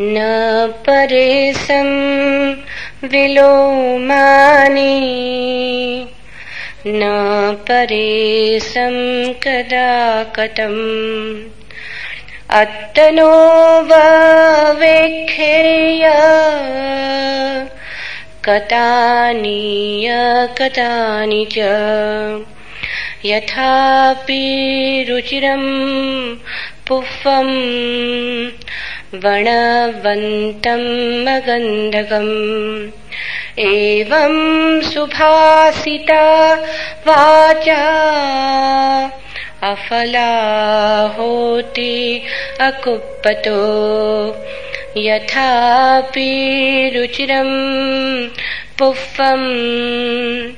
[0.00, 0.16] न
[0.86, 1.88] परेशं
[3.08, 4.88] विलोमानि
[6.86, 7.00] न
[7.68, 8.94] परेशं
[9.32, 11.44] कदा कतम्
[12.50, 13.30] अत्तनो
[14.72, 16.10] वेक्षेय
[18.44, 20.08] कतानीय
[20.58, 21.58] कतानि च।
[23.24, 24.42] यथापि
[25.08, 26.36] रुचिरम्
[26.88, 27.52] पुष्पम्।
[29.14, 30.84] वणवन्तम्
[31.24, 32.30] मगन्धकम्
[33.58, 34.36] एवं
[34.80, 36.54] सुभासिता
[37.06, 37.82] वाचा
[39.62, 40.30] अफला
[41.18, 42.22] होति
[42.60, 43.60] अकुप्पतो।
[44.96, 46.30] यथापि
[46.96, 48.28] रुचिरम्
[48.78, 50.52] पुष्पम्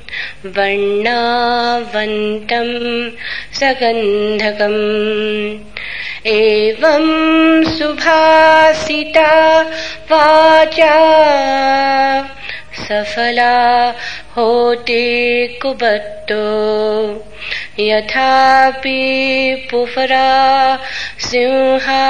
[0.45, 3.09] वर्णावन्तम्
[3.55, 5.57] सगन्धकम्।
[6.27, 9.63] एवं सुभासिता
[10.11, 10.95] वाचा
[12.75, 13.93] सफला
[14.35, 16.45] होते कुबत्तो।
[17.79, 20.77] यथापि पुफरा
[21.19, 22.05] सिंहा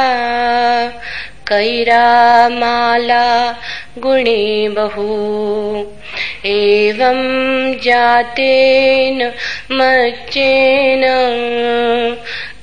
[1.47, 3.25] कैरामाला
[4.03, 4.45] गुणे
[4.77, 5.07] बहु
[6.51, 7.19] एवं
[7.85, 9.19] जातेन
[9.79, 11.03] मच्चेन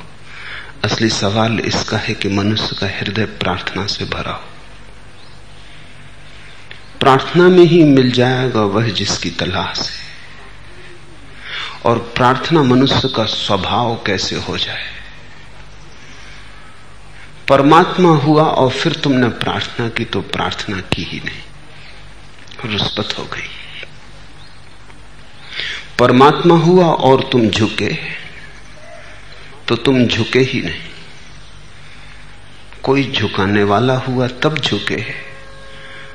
[0.85, 4.49] असली सवाल इसका है कि मनुष्य का हृदय प्रार्थना से भरा हो।
[6.99, 10.07] प्रार्थना में ही मिल जाएगा वह जिसकी तलाश है।
[11.85, 14.98] और प्रार्थना मनुष्य का स्वभाव कैसे हो जाए?
[17.49, 23.49] परमात्मा हुआ और फिर तुमने प्रार्थना की तो प्रार्थना की ही नहीं। रुस्पत हो गई।
[25.99, 27.93] परमात्मा हुआ और तुम झुके
[29.67, 30.81] तो तुम झुके ही नहीं।
[32.83, 35.01] कोई झुकाने वाला हुआ तब झुके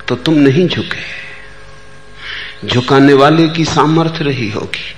[0.08, 1.02] तो तुम नहीं झुके।
[2.66, 4.94] झुकाने वाले की सामर्थ्य रही होगी,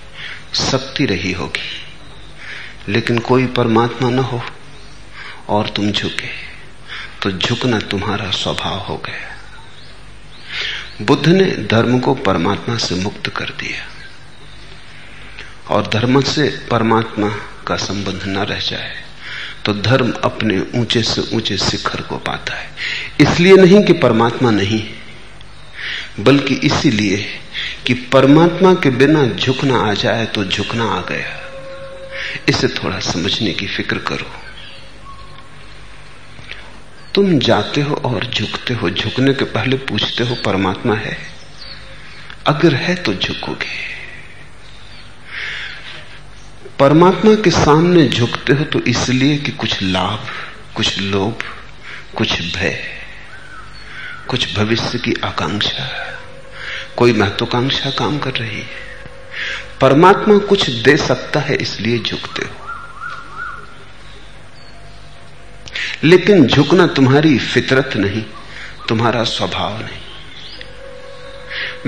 [0.61, 1.71] शक्ति रही होगी,
[2.89, 4.43] लेकिन कोई परमात्मा न हो।
[5.49, 6.29] और तुम झुके।
[7.23, 9.35] तो झुकना तुम्हारा स्वभाव हो गया।
[11.03, 13.87] बुद्ध ने धर्म को परमात्मा से मुक्त कर दिया।
[15.71, 17.29] और धर्म से परमात्मा
[17.67, 18.95] का संबंध न रह जाए
[19.65, 22.69] तो धर्म अपने ऊँचे से ऊँचे शिखर को पाता है।
[23.21, 24.83] इसलिए नहीं कि परमात्मा नहीं
[26.21, 27.17] बल्कि इसीलिए
[27.87, 31.33] कि परमात्मा के बिना झुकना आ जाए तो झुकना आ गया।
[32.49, 34.31] इसे थोड़ा समझने की फ़िक्र करो।
[37.17, 41.19] तुम जाते हो और झुकते हो, झुकने के पहले पूछते हो, परमात्मा है।
[42.47, 43.97] अगर है तो झुकोगे।
[46.79, 50.27] परमात्मा के सामने झुकते हो तो इसलिए कि कुछ लाभ,
[50.75, 51.39] कुछ लोभ,
[52.17, 52.85] कुछ भय,
[54.29, 56.19] कुछ भविष्य की आकांक्षा।
[56.97, 58.67] कोई महत्वाकांक्षा काम कर रही है।
[59.81, 62.66] परमात्मा कुछ दे सकता है, इसलिए झुकते हो।
[66.05, 68.25] लेकिन झुकना तुम्हारी फितरत नहीं,
[68.89, 69.99] तुम्हारा स्वभाव नहीं।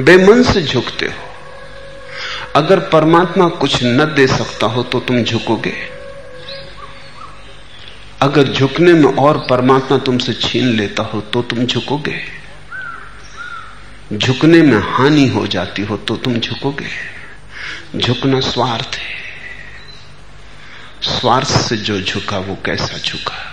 [0.05, 1.29] बेमन से झुकते हो।
[2.57, 5.75] अगर परमात्मा कुछ न दे सकता हो तो तुम झुकोगे।
[8.21, 12.21] अगर झुकने में और परमात्मा तुमसे छीन लेता हो तो तुम झुकोगे।
[14.13, 17.19] झुकने में हानि हो जाती हो तो तुम झुकोगे।
[17.97, 19.19] झुकना स्वार्थ है।
[21.03, 23.48] स्वार्थ से जो झुका वो कैसा झुका?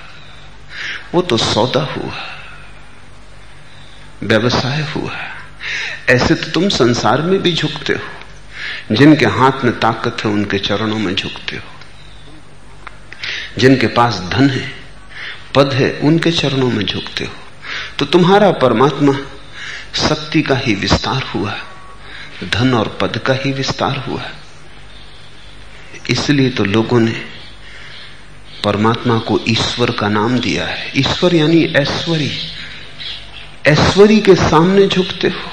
[1.16, 2.14] वो तो सौदा हुआ,
[4.24, 5.12] व्यवसाय हुआ।
[6.10, 11.00] ऐसे तो तुम संसार में भी झुकते हो, जिनके हाथ में ताकत है उनके चरणों
[11.00, 11.64] में झुकते हो।
[13.58, 14.72] जिनके पास धन है,
[15.56, 17.34] पद है, उनके चरणों में झुकते हो।
[18.00, 19.14] तो तुम्हारा परमात्मा
[19.96, 21.56] शक्ति का ही विस्तार हुआ,
[22.44, 24.22] धन और पद का ही विस्तार हुआ।
[26.10, 27.35] इसलिए तो लोगों ने
[28.66, 32.32] परमात्मा को ईश्वर का नाम दिया है। ईश्वर यानी ऐश्वरी।
[33.68, 35.52] ऐश्वरी के सामने झुकते हो।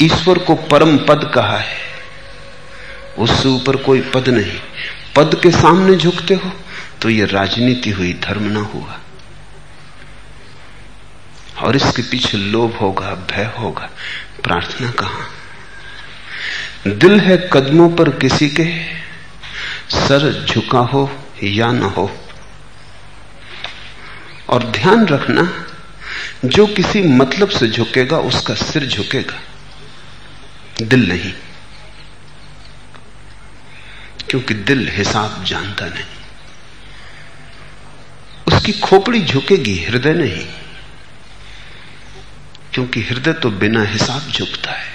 [0.00, 1.78] ईश्वर को परम पद कहा है।
[3.18, 4.60] उससे ऊपर कोई पद नहीं।
[5.16, 6.52] पद के सामने झुकते हो
[7.02, 8.98] तो यह राजनीति हुई, धर्म ना हुआ।
[11.62, 13.90] और इसके पीछे लोभ होगा, भय होगा।
[14.44, 15.30] प्रार्थना कहा?
[16.86, 18.84] दिल है कदमों पर किसी के।
[19.90, 22.18] सर झुका हो या न हो।
[24.48, 25.66] और ध्यान रखना,
[26.44, 29.40] जो किसी मतलब से झुकेगा, उसका सिर झुकेगा।
[30.82, 31.32] दिल नहीं।
[34.30, 36.04] क्योंकि दिल हिसाब जानता नहीं।
[38.46, 40.46] उसकी खोपड़ी झुकेगी, हृदय नहीं।
[42.74, 44.92] क्योंकि हृदय तो बिना हिसाब झुकता है।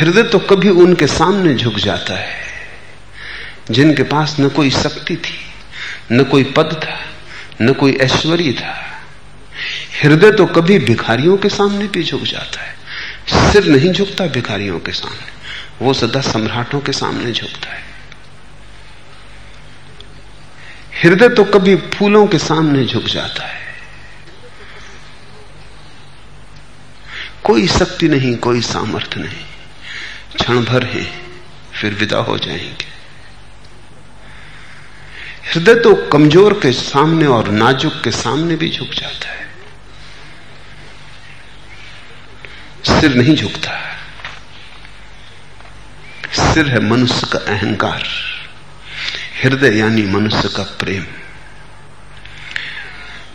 [0.00, 2.51] हृदय तो कभी उनके सामने झुक जाता है।
[3.70, 5.52] जिनके पास न कोई शक्ति थी,
[6.12, 7.00] न कोई पद था,
[7.62, 8.88] न कोई ऐश्वर्य था।
[10.02, 12.76] हृदय तो कभी भिखारियों के सामने भी झुक जाता है।
[13.52, 15.30] सिर नहीं झुकता भिखारियों के सामने,
[15.84, 17.82] वो सदा सम्राटों के सामने झुकता है।
[21.04, 23.62] हृदय तो कभी फूलों के सामने झुक जाता है।
[27.44, 29.44] कोई शक्ति नहीं, कोई सामर्थ्य नहीं।
[30.36, 31.20] क्षण भर है,
[31.74, 32.91] फिर विदा हो जाएँगे।
[35.44, 39.46] हृदय तो कमज़ोर के सामने और नाजुक के सामने भी झुक जाता है।
[42.84, 43.70] सिर नहीं झुकता।
[46.32, 48.04] सिर है मनुष्य का अहंकार।
[49.44, 51.04] हृदय यानी मनुष्य का प्रेम।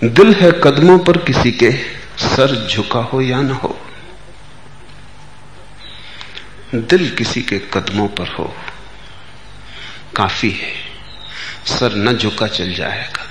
[0.03, 1.71] दिल है कदमों पर किसी के
[2.17, 3.79] सर झुका हो या ना हो।
[6.75, 8.55] दिल किसी के कदमों पर हो।
[10.15, 10.86] काफ़ी है।
[11.67, 13.27] सर न झुका चल जाएगा।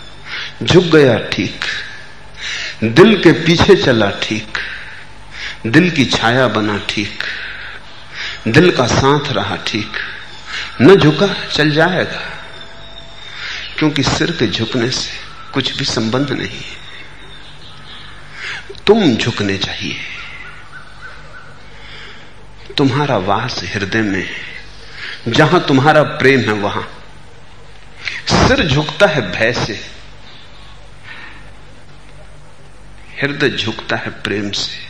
[0.63, 1.65] झुक गया ठीक।
[2.85, 4.59] दिल के पीछे चला ठीक।
[5.67, 7.23] दिल की छाया बना ठीक।
[8.49, 9.97] दिल का साथ रहा ठीक।
[10.83, 12.21] न झुका चल जाएगा।
[13.79, 15.11] क्योंकि सिर के झुकने से
[15.53, 16.77] कुछ भी संबंध नहीं है।
[18.87, 19.97] तुम झुकने चाहिए।
[22.77, 26.96] तुम्हारा वास हृदय में है जहाँ तुम्हारा प्रेम है वहाँ।
[28.49, 29.81] सिर झुकता है भय से।
[33.23, 34.87] हृदय झुकता है प्रेम से।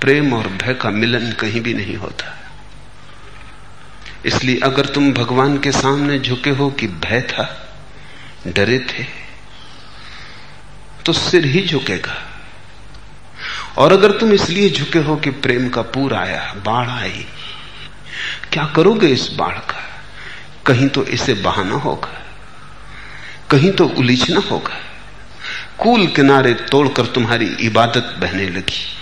[0.00, 2.34] प्रेम और भय का मिलन कहीं भी नहीं होता।
[4.24, 7.68] इसलिए अगर तुम भगवान के सामने झुके हो कि भय था,
[8.46, 9.04] डरे थे
[11.06, 12.16] तो सिर ही झुकेगा।
[13.78, 17.26] और अगर तुम इसलिए झुके हो कि प्रेम का पूर आया, बाढ़ आई,
[18.52, 19.84] क्या करोगे इस बाढ़ का?
[20.66, 22.27] कहीं तो इसे बहाना होगा।
[23.50, 24.76] कहीं तो उलीझना होगा।
[25.78, 28.96] कूल किनारे तोड़कर तुम्हारी इबादत बहने लगी।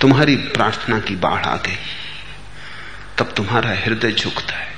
[0.00, 1.76] तुम्हारी प्रार्थना की बाढ़ आ गई।
[3.18, 4.76] तब तुम्हारा हृदय झुकता है।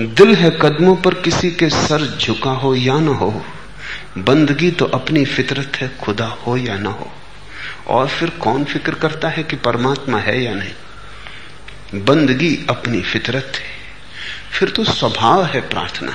[0.00, 3.46] दिल है कदमों पर किसी के सर झुका हो या ना हो,
[4.18, 7.12] बंदगी तो अपनी फितरत है खुदा हो या ना हो।
[7.86, 10.74] और फिर कौन फ़िक्र करता है कि परमात्मा है या नहीं?
[12.04, 13.83] बंदगी अपनी फितरत है।
[14.54, 16.12] फिर तो स्वभाव है प्रार्थना।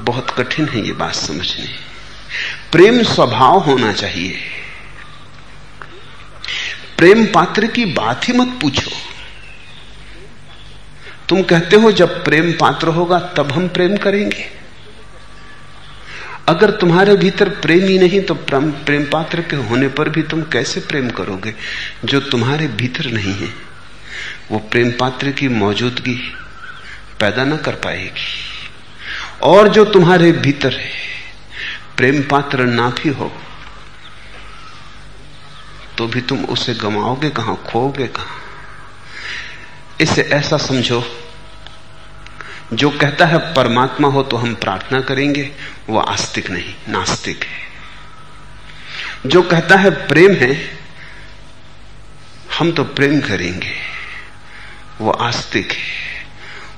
[0.00, 1.68] बहुत कठिन है ये बात समझनी।
[2.72, 4.38] प्रेम स्वभाव होना चाहिए।
[6.98, 8.90] प्रेम पात्र की बात ही मत पूछो।
[11.28, 14.50] तुम कहते हो, जब प्रेम पात्र होगा, तब हम प्रेम करेंगे।
[16.48, 20.80] अगर तुम्हारे भीतर प्रेम ही नहीं तो प्रेम पात्र के होने पर भी तुम कैसे
[20.80, 21.54] प्रेम करोगे,
[22.04, 23.65] जो तुम्हारे भीतर नहीं है?
[24.50, 26.14] वो प्रेम पात्र की मौजूदगी
[27.20, 28.34] पैदा ना कर पाएगी।
[29.42, 30.90] और जो तुम्हारे भीतर है,
[31.96, 33.32] प्रेम पात्र ना भी हो
[35.98, 38.40] तो भी तुम उसे गमाओगे कहाँ, खोओगे कहाँ?
[40.00, 41.02] इसे ऐसा समझो,
[42.72, 45.50] जो कहता है परमात्मा हो तो हम प्रार्थना करेंगे,
[45.88, 47.66] वो आस्तिक नहीं, नास्तिक है।
[49.26, 50.78] जो कहता है प्रेम है,
[52.58, 53.95] हम तो प्रेम करेंगे।
[55.00, 56.06] वो आस्तिक है।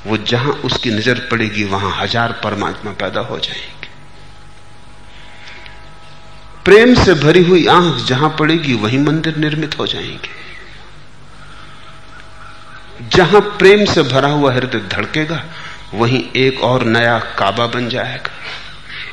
[0.07, 3.89] वो जहाँ उसकी नज़र पड़ेगी, वहाँ हज़ार परमात्मा पैदा हो जाएँगे।
[6.65, 10.37] प्रेम से भरी हुई आँख जहाँ पड़ेगी, वहीं मंदिर निर्मित हो जाएँगे।
[13.17, 15.45] जहाँ प्रेम से भरा हुआ हृदय धड़केगा,
[15.95, 18.31] वहीं एक और नया काबा बन जाएगा।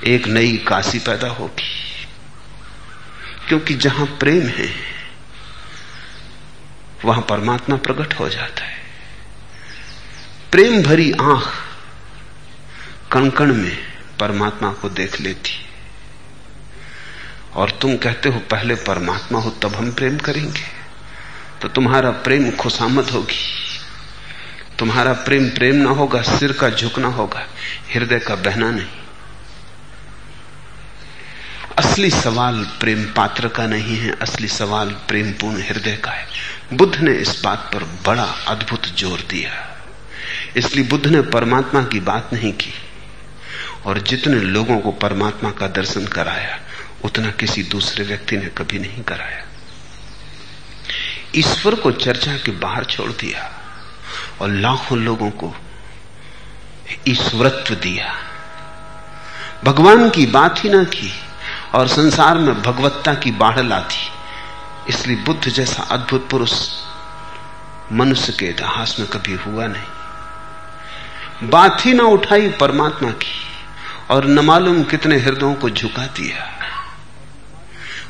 [0.08, 1.72] एक नई काशी पैदा होगी।
[3.48, 4.70] क्योंकि जहाँ प्रेम है,
[7.06, 8.85] वहाँ परमात्मा प्रकट हो जाता है।
[10.56, 11.52] प्रेम भरी आँख
[13.12, 13.78] कणकण में
[14.20, 15.66] परमात्मा को देख लेती।
[17.54, 20.64] और तुम कहते हो, पहले परमात्मा हो, तब हम प्रेम करेंगे।
[21.62, 23.70] तो तुम्हारा प्रेम खुशामद होगी।
[24.80, 27.48] तुम्हारा प्रेम प्रेम ना होगा, सिर का झुकना होगा,
[27.94, 28.88] हृदय का बहना नहीं।
[31.78, 36.28] असली सवाल प्रेम पात्र का नहीं है, असली सवाल प्रेम पूर्ण हृदय का है।
[36.74, 39.72] बुद्ध ने इस बात पर बड़ा अद्भुत ज़ोर दिया।
[40.56, 42.74] इसलिए बुद्ध ने परमात्मा की बात नहीं की।
[43.86, 46.60] और जितने लोगों को परमात्मा का दर्शन कराया,
[47.04, 49.46] उतना किसी दूसरे व्यक्ति ने कभी नहीं कराया।
[51.36, 53.52] ईश्वर को चर्चा के बाहर छोड़ दिया
[54.42, 55.56] और लाखों लोगों को
[57.08, 58.16] ईश्वरत्व दिया।
[59.64, 61.14] भगवान की बात ही ना की
[61.74, 64.12] और संसार में भगवत्ता की बाढ़ लाती
[64.90, 66.70] इसलिए बुद्ध जैसा अद्भुत पुरुष
[67.92, 69.95] मनुष्य के इतिहास में कभी हुआ नहीं।
[71.44, 73.46] बात ही ना उठाई, परमात्मा की।
[74.10, 76.60] और न मालूम कितने हृदयों को झुका दिया।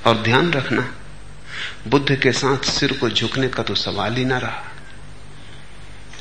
[0.05, 0.94] और ध्यान रखना,
[1.88, 4.63] बुद्ध के साथ सिर को झुकने का तो सवाल ही ना रहा।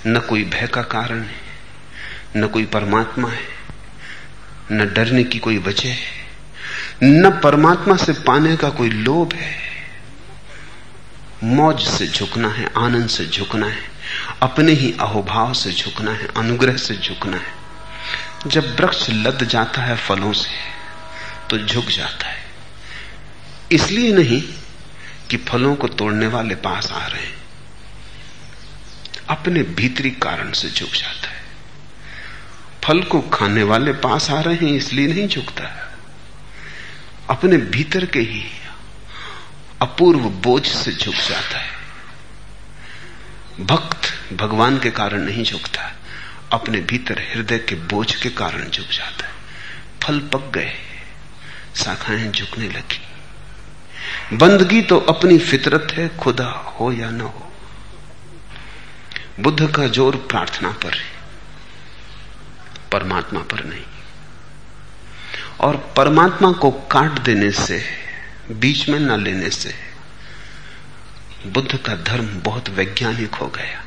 [0.07, 1.41] न कोई भय का कारण है,
[2.37, 3.49] न कोई परमात्मा है,
[4.73, 6.29] न डरने की कोई वजह है,
[7.03, 9.57] न परमात्मा से पाने का कोई लोभ है।
[11.45, 13.94] मौज से झुकना है, आनंद से झुकना है।
[14.43, 17.65] अपने ही अहोभाव से झुकना है, अनुग्रह से झुकना है।
[18.47, 20.51] जब वृक्ष लद जाता है फलों से
[21.51, 22.45] तो झुक जाता है।
[23.73, 24.43] इसलिए नहीं
[25.31, 27.45] कि फलों को तोड़ने वाले पास आ रहे हैं।
[29.29, 31.45] अपने भीतरी कारण से झुक जाता है।
[32.85, 35.85] फल को खाने वाले पास आ रहे हैं, इसलिए नहीं झुकता। है
[37.31, 38.45] अपने भीतर के ही
[39.83, 41.74] अपूर्व बोझ से झुक जाता है।
[43.61, 45.93] भक्त भगवान के कारण नहीं झुकता।
[46.53, 49.33] अपने भीतर हृदय के बोझ के कारण झुक जाता है।
[50.03, 50.73] फल पक गए,
[51.77, 57.53] शाखाएँ झुकने लगी। बंदगी तो अपनी फितरत है, खुदा हो या ना हो।
[59.41, 61.13] बुद्ध का ज़ोर प्रार्थना पर है,
[62.93, 63.85] परमात्मा पर नहीं।
[65.61, 67.83] और परमात्मा को काट देने से,
[68.51, 69.75] बीच में न लेने से
[71.47, 73.85] बुद्ध का धर्म बहुत वैज्ञानिक हो गया।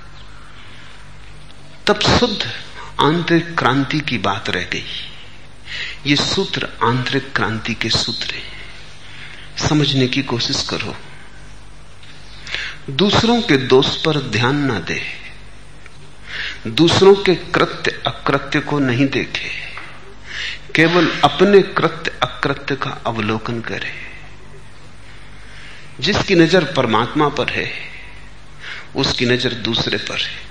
[1.88, 2.52] तब शुद्ध
[3.00, 4.86] आंतरिक क्रांति की बात रह गई।
[6.06, 8.58] ये सूत्र आंतरिक क्रांति के सूत्र हैं।
[9.58, 10.96] समझने की कोशिश करो।
[12.90, 15.04] दूसरों के दोष पर ध्यान ना दे।
[16.68, 19.50] दूसरों के कृत्य अकृत्य को नहीं देखे।
[20.76, 24.17] केवल अपने कृत्य अकृत्य का अवलोकन करे।
[26.00, 27.72] जिसकी नज़र परमात्मा पर है,
[28.96, 30.48] उसकी नज़र दूसरे पर है।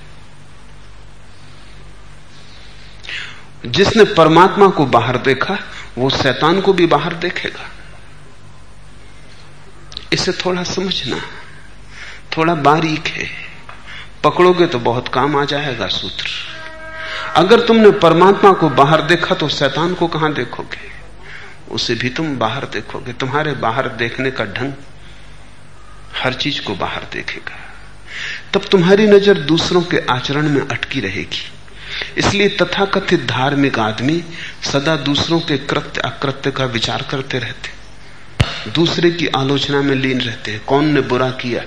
[3.66, 5.58] जिसने परमात्मा को बाहर देखा,
[5.98, 7.70] वो शैतान को भी बाहर देखेगा।
[10.12, 11.20] इसे थोड़ा समझना,
[12.36, 13.28] थोड़ा बारीक है।
[14.24, 16.28] पकड़ोगे तो बहुत काम आ जाएगा सूत्र।
[17.36, 20.90] अगर तुमने परमात्मा को बाहर देखा तो शैतान को कहाँ देखोगे?
[21.70, 24.72] उसे भी तुम बाहर देखोगे। तुम्हारे बाहर देखने का ढंग
[26.16, 27.58] हर चीज़ को बाहर देखेगा।
[28.54, 31.44] तब तुम्हारी नज़र दूसरों के आचरण में अटकी रहेगी।
[32.16, 34.22] इसलिए तथाकथित धार्मिक आदमी
[34.62, 37.74] सदा दूसरों के कृत्य अकृत्य का विचार करते रहते
[38.70, 41.62] दूसरे की आलोचना में लीन रहते हैं। कौन ने बुरा किया,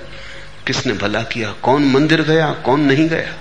[0.66, 3.34] किसने भला किया, कौन मंदिर गया, कौन नहीं गया।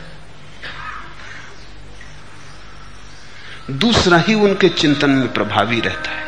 [3.71, 6.27] दूसरा ही उनके चिंतन में प्रभावी रहता है।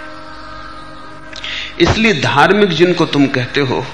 [1.81, 3.85] इसलिए धार्मिक जिनको तुम कहते हो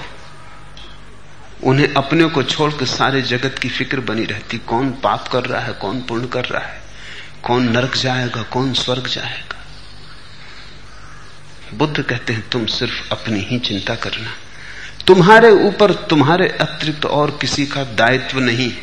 [1.63, 5.73] उन्हें अपने को छोड़कर सारे जगत की फ़िक्र बनी रहती। कौन पाप कर रहा है,
[5.73, 6.81] कौन पुण्य कर रहा है?
[7.43, 9.65] कौन नरक जाएगा, कौन स्वर्ग जाएगा?
[11.73, 14.31] बुद्ध कहते हैं, तुम सिर्फ़ अपनी ही चिंता करना।
[15.07, 18.73] तुम्हारे ऊपर तुम्हारे अतिरिक्त और किसी का दायित्व नहीं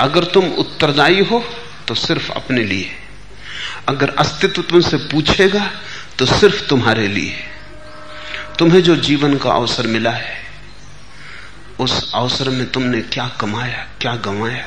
[0.00, 1.44] अगर तुम उत्तरदायी हो
[1.88, 2.90] तो सिर्फ़ अपने लिए।
[3.88, 5.70] अगर अस्तित्व तुमसे पूछेगा
[6.18, 7.34] तो सिर्फ़ तुम्हारे लिए।
[8.58, 10.47] तुम्हें जो जीवन का अवसर मिला है
[11.80, 14.66] उस अवसर में तुमने क्या कमाया, क्या गंवाया?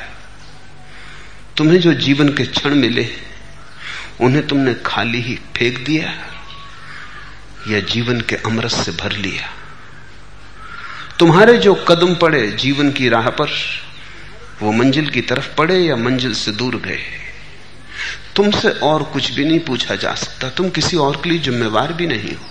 [1.58, 3.10] तुम्हें जो जीवन के क्षण मिले,
[4.22, 6.34] उन्हें तुमने खाली ही फेंक दिया
[7.68, 9.50] या जीवन के अमृत से भर लिया?
[11.20, 13.48] तुम्हारे जो कदम पड़े जीवन की राह पर,
[14.62, 17.00] वो मंजिल की तरफ़ पड़े या मंजिल से दूर गए?
[18.36, 22.08] तुमसे और कुछ भी नहीं पूछा जा सकता। तुम किसी और के लिए जिम्मेवार भी
[22.08, 22.46] नहीं हो।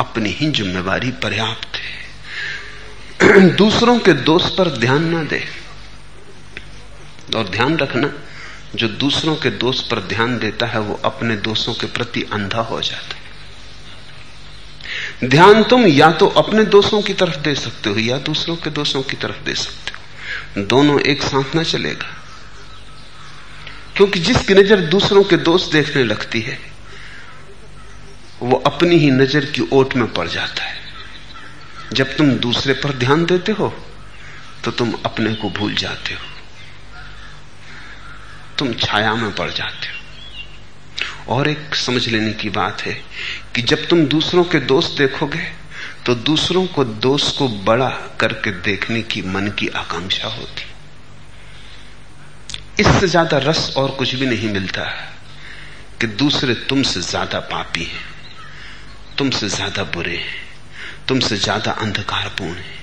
[0.00, 2.07] अपनी ही जिम्मेवारी पर्याप्त है।
[3.56, 5.44] दूसरों के दोष पर ध्यान ना दे।
[7.36, 8.12] और ध्यान रखना,
[8.74, 12.80] जो दूसरों के दोष पर ध्यान देता है, वो अपने दोषों के प्रति अंधा हो
[12.80, 13.28] जाता है।
[15.28, 19.02] ध्यान तुम या तो अपने दोषों की तरफ़ दे सकते हो, या दूसरों के दोषों
[19.02, 19.98] की तरफ़ दे सकते हो।
[20.66, 22.16] दोनों एक साथ ना चलेगा।
[23.96, 26.58] क्योंकि जिसकी नज़र दूसरों के दोष देखने लगती है,
[28.40, 30.77] वो अपनी ही नज़र की ओट में पड़ जाता है।
[31.92, 33.68] जब तुम दूसरे पर ध्यान देते हो
[34.64, 36.20] तो तुम अपने को भूल जाते हो।
[38.58, 42.92] तुम छाया में पड़ जाते हो। और एक समझ लेने की बात है
[43.54, 45.46] कि जब तुम दूसरों के दोष देखोगे
[46.06, 47.88] तो दूसरों को दोष को बड़ा
[48.20, 50.64] करके देखने की मन की आकांक्षा होती।
[52.78, 54.82] इससे ज़्यादा रस और कुछ भी नहीं मिलता
[56.00, 58.04] कि दूसरे तुमसे ज़्यादा पापी हैं,
[59.18, 60.47] तुमसे ज़्यादा बुरे हैं।
[61.08, 62.76] तुमसे ज़्यादा अंधकारपूर्ण है।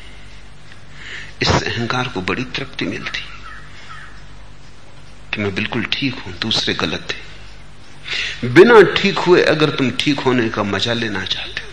[1.41, 3.21] इससे अहंकार को बड़ी तृप्ति मिलती।
[5.33, 7.23] कि मैं बिल्कुल ठीक हूँ, दूसरे गलत थे
[8.49, 11.71] बिना ठीक हुए अगर तुम ठीक होने का मज़ा लेना चाहते हो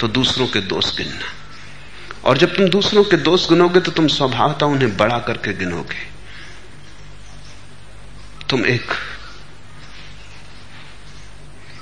[0.00, 1.32] तो दूसरों के दोष गिनना।
[2.24, 6.06] और जब तुम दूसरों के दोष गिनोगे तो तुम स्वभावता उन्हें बड़ा करके गिनोगे।
[8.50, 8.92] तुम एक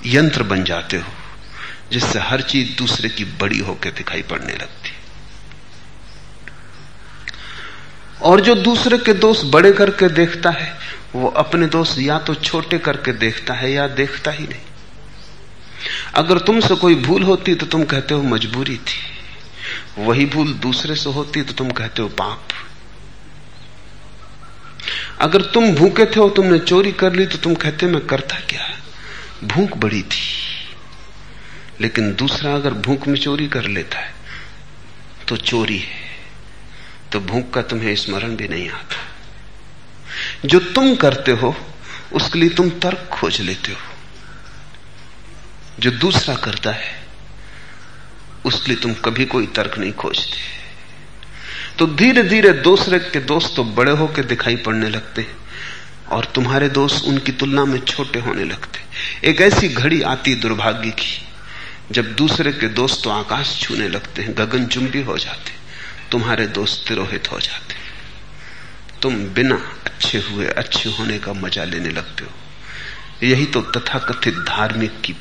[0.06, 1.12] यंत्र बन जाते हो।
[1.92, 4.92] जिससे हर चीज़ दूसरे की बड़ी होकर दिखाई पड़ने लगती।
[8.22, 10.78] और जो दूसरे के दोष बड़े करके देखता है,
[11.14, 14.60] वो अपने दोष या तो छोटे करके देखता है या देखता ही नहीं।
[16.14, 19.16] अगर तुमसे कोई भूल होती तो तुम कहते हो मजबूरी थी।
[19.98, 22.48] वही भूल दूसरे से होती तो तुम कहते हो पाप।
[25.20, 28.78] अगर तुम भूखे थे और तुमने चोरी कर ली तो तुम कहते, मैं करता क्या?
[29.44, 30.55] भूख बड़ी थी।
[31.80, 34.14] लेकिन दूसरा अगर भूख में चोरी कर लेता है
[35.28, 36.04] तो चोरी है।
[37.12, 38.96] तो भूख का तुम्हें स्मरण भी नहीं आता।
[40.44, 41.56] जो तुम करते हो,
[42.12, 43.78] उसके लिए तुम तर्क खोज लेते हो।
[45.80, 47.06] जो दूसरा करता है,
[48.44, 50.56] उसके लिए तुम कभी कोई तर्क नहीं खोजते।
[51.78, 55.26] तो धीरे धीरे दूसरे के दोस्त तो बड़े होकर दिखाई पड़ने लगते
[56.12, 58.80] और तुम्हारे दोस्त उनकी तुलना में छोटे होने लगते
[59.30, 61.22] एक ऐसी घड़ी आती दुर्भाग्य की
[61.92, 65.52] जब दूसरे के दोस्त तो आकाश छूने लगते हैं, गगन चुंबी हो जाते
[66.10, 67.74] तुम्हारे दोस्त तिरोहित हो जाते
[69.02, 72.30] तुम बिना अच्छे हुए, अच्छे होने का मज़ा लेने लगते हो।
[73.26, 75.16] यही तो तथाकथित धार्मिक की,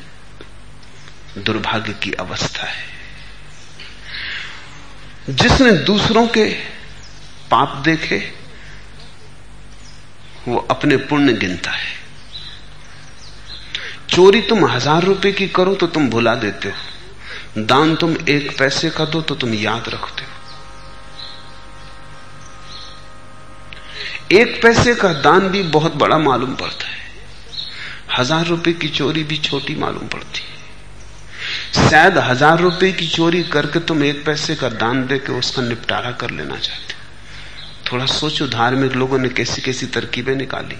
[1.38, 2.86] दुर्भाग्य की अवस्था है।
[5.30, 6.46] जिसने दूसरों के
[7.52, 8.34] पाप देखे,
[10.48, 12.05] वो अपने पुण्य गिनता है।
[14.10, 18.90] चोरी तुम हज़ार रुपए की करो तो तुम भुला देते हो। दान तुम एक पैसे
[18.90, 20.34] का दो तो तुम याद रखते हो।
[24.34, 27.04] एक पैसे का दान भी बहुत बड़ा मालूम पड़ता है।
[28.12, 33.80] हज़ार रुपए की चोरी भी छोटी मालूम पड़ती है। शायद हज़ार रुपए की चोरी करके
[33.82, 38.94] तुम एक पैसे का दान देकर उसका निपटारा कर लेना चाहते हो। थोड़ा सोचो, धार्मिक
[38.94, 40.76] लोगों ने कैसी कैसी तरकीबें निकाली।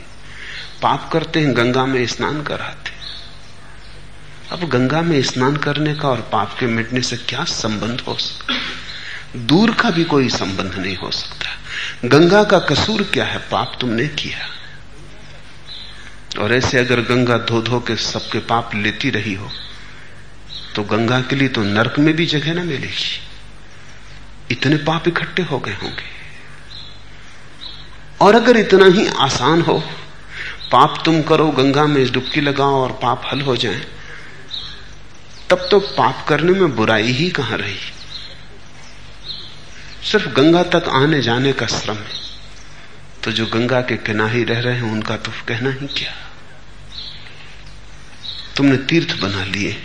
[0.82, 2.95] पाप करते हैं, गंगा में स्नान कराते
[4.52, 8.56] अब गंगा में स्नान करने का और पाप के मिटने से क्या संबंध हो सकता
[9.46, 13.38] दूर का भी कोई संबंध नहीं हो सकता। गंगा का कसूर क्या है?
[13.52, 14.48] पाप तुमने किया।
[16.42, 19.50] और ऐसे अगर गंगा धो धो के सबके पाप लेती रही हो
[20.76, 23.20] तो गंगा के लिए तो नरक में भी जगह ना मिलेगी।
[24.52, 26.14] इतने पाप इकट्ठे हो गए होंगे।
[28.22, 29.80] और अगर इतना ही आसान हो,
[30.72, 33.82] पाप तुम करो, गंगा में डुबकी लगाओ और पाप हल हो जाए
[35.50, 37.78] तब तो पाप करने में बुराई ही कहाँ रही?
[40.04, 42.26] सिर्फ़ गंगा तक आने जाने का श्रम है।
[43.24, 46.14] तो जो गंगा के किनारे रह रहे हैं, उनका तो कहना ही क्या?
[48.58, 49.82] तुमने तीर्थ बना लिए।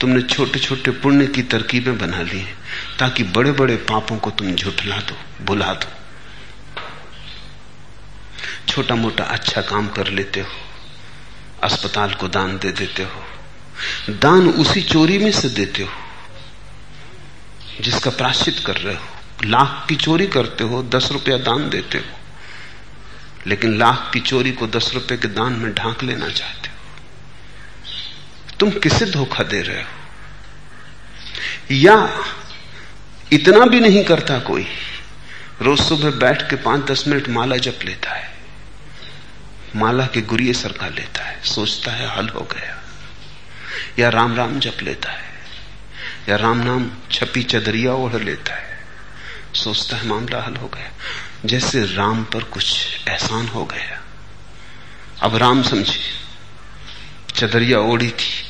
[0.00, 2.58] तुमने छोटे छोटे पुण्य की तरकीबें बना ली हैं,
[2.98, 5.88] ताकि बड़े बड़े पापों को तुम झुठला दो, बुला दो।
[8.68, 10.48] छोटा मोटा अच्छा काम कर लेते हो,
[11.62, 13.24] अस्पताल को दान दे देते हो
[14.10, 15.92] दान उसी चोरी में से देते हो,
[17.80, 19.06] जिसका प्राश्चित कर रहे हो।
[19.44, 22.04] लाख की चोरी करते हो, दस रुपया दान देते हो।
[23.46, 26.74] लेकिन लाख की चोरी को दस रुपए के दान में ढांक लेना चाहते हो।
[28.60, 29.88] तुम किसे धोखा दे रहे हो?
[31.72, 32.18] या
[33.32, 34.66] इतना भी नहीं करता कोई?
[35.62, 38.38] रोज सुबह बैठ के पाँच दस मिनट माला जप लेता है।
[39.76, 42.79] माला के गुरिये सरका लेता है। सोचता है, हल हो गया।
[43.98, 45.40] या राम राम जप लेता है,
[46.28, 48.80] या राम नाम छपी चदरिया ओढ़ लेता है।
[49.54, 50.90] सोचता है मामला हल हो गया।
[51.44, 54.02] जैसे राम पर कुछ एहसान हो गया।
[55.22, 56.00] अब राम समझे
[57.34, 58.44] चदरिया ओढ़ी थी,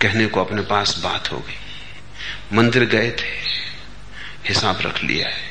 [0.00, 1.58] कहने को अपने पास बात हो गई।
[2.56, 3.48] मंदिर गए थे,
[4.48, 5.48] हिसाब रख लिया है।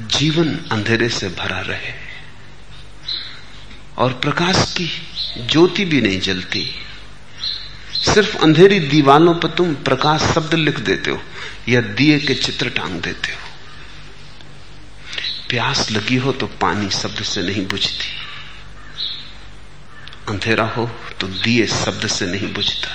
[0.00, 2.07] जीवन अंधेरे से भरा रहे।
[3.98, 4.90] और प्रकाश की
[5.50, 6.74] ज्योति भी नहीं जलती।
[7.92, 11.22] सिर्फ़ अंधेरी दीवालों पर तुम प्रकाश शब्द लिख देते हो
[11.68, 13.38] या दिए के चित्र टांग देते हो।
[15.48, 18.16] प्यास लगी हो तो पानी शब्द से नहीं बुझती।
[20.28, 22.88] अंधेरा हो तो दिए शब्द से नहीं बुझता।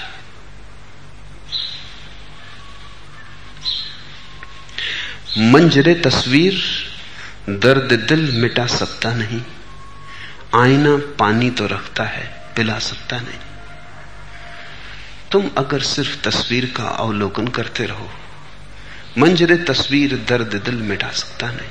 [5.38, 6.64] मंजरे तस्वीर,
[7.50, 9.42] दर्द दिल मिटा सकता नहीं।
[10.54, 13.40] आईना पानी तो रखता है, पिला सकता नहीं।
[15.32, 18.10] तुम अगर सिर्फ़ तस्वीर का अवलोकन करते रहो,
[19.18, 21.70] मंजरे तस्वीर दर्द दिल मिटा सकता नहीं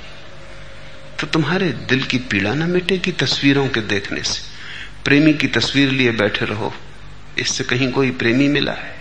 [1.18, 4.40] तो तुम्हारे दिल की पीड़ा ना मिटेगी तस्वीरों के देखने से।
[5.04, 6.72] प्रेमी की तस्वीर लिए बैठे रहो,
[7.38, 8.94] इससे कहीं कोई प्रेमी मिला है।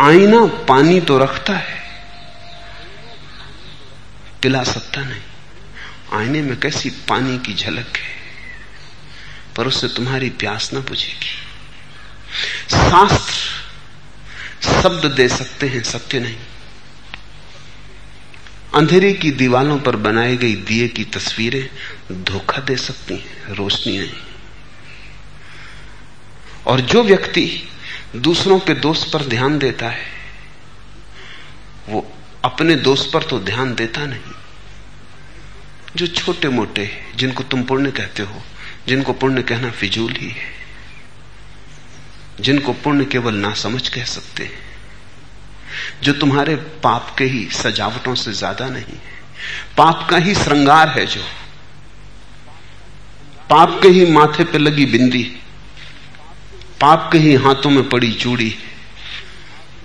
[0.00, 1.78] आईना पानी तो रखता है,
[4.42, 8.15] पिला सकता नहीं। आईने में कैसी पानी की झलक है?
[9.56, 11.34] पर उससे तुम्हारी प्यास ना बुझेगी
[12.70, 13.34] शास्त्र
[14.82, 16.36] शब्द दे सकते हैं, सत्य नहीं।
[18.74, 21.68] अंधेरे की दीवालों पर बनाई गई दिए की तस्वीरें
[22.24, 24.24] धोखा दे सकती हैं रोशनी नहीं
[26.66, 27.46] और जो व्यक्ति
[28.16, 30.06] दूसरों के दोष पर ध्यान देता है,
[31.88, 32.12] वो
[32.44, 34.34] अपने दोष पर तो ध्यान देता नहीं।
[35.96, 38.42] जो छोटे मोटे जिनको तुम पुण्य कहते हो
[38.88, 40.54] जिनको पुण्य कहना फिजूल ही है।
[42.40, 44.64] जिनको पुण्य केवल ना समझ कह सकते हैं।
[46.02, 49.14] जो तुम्हारे पाप के ही सजावटों से ज़्यादा नहीं है।
[49.76, 51.22] पाप का ही श्रृंगार है जो।
[53.50, 55.22] पाप के ही माथे पे लगी बिंदी
[56.80, 58.54] पाप के ही हाथों में पड़ी चूड़ी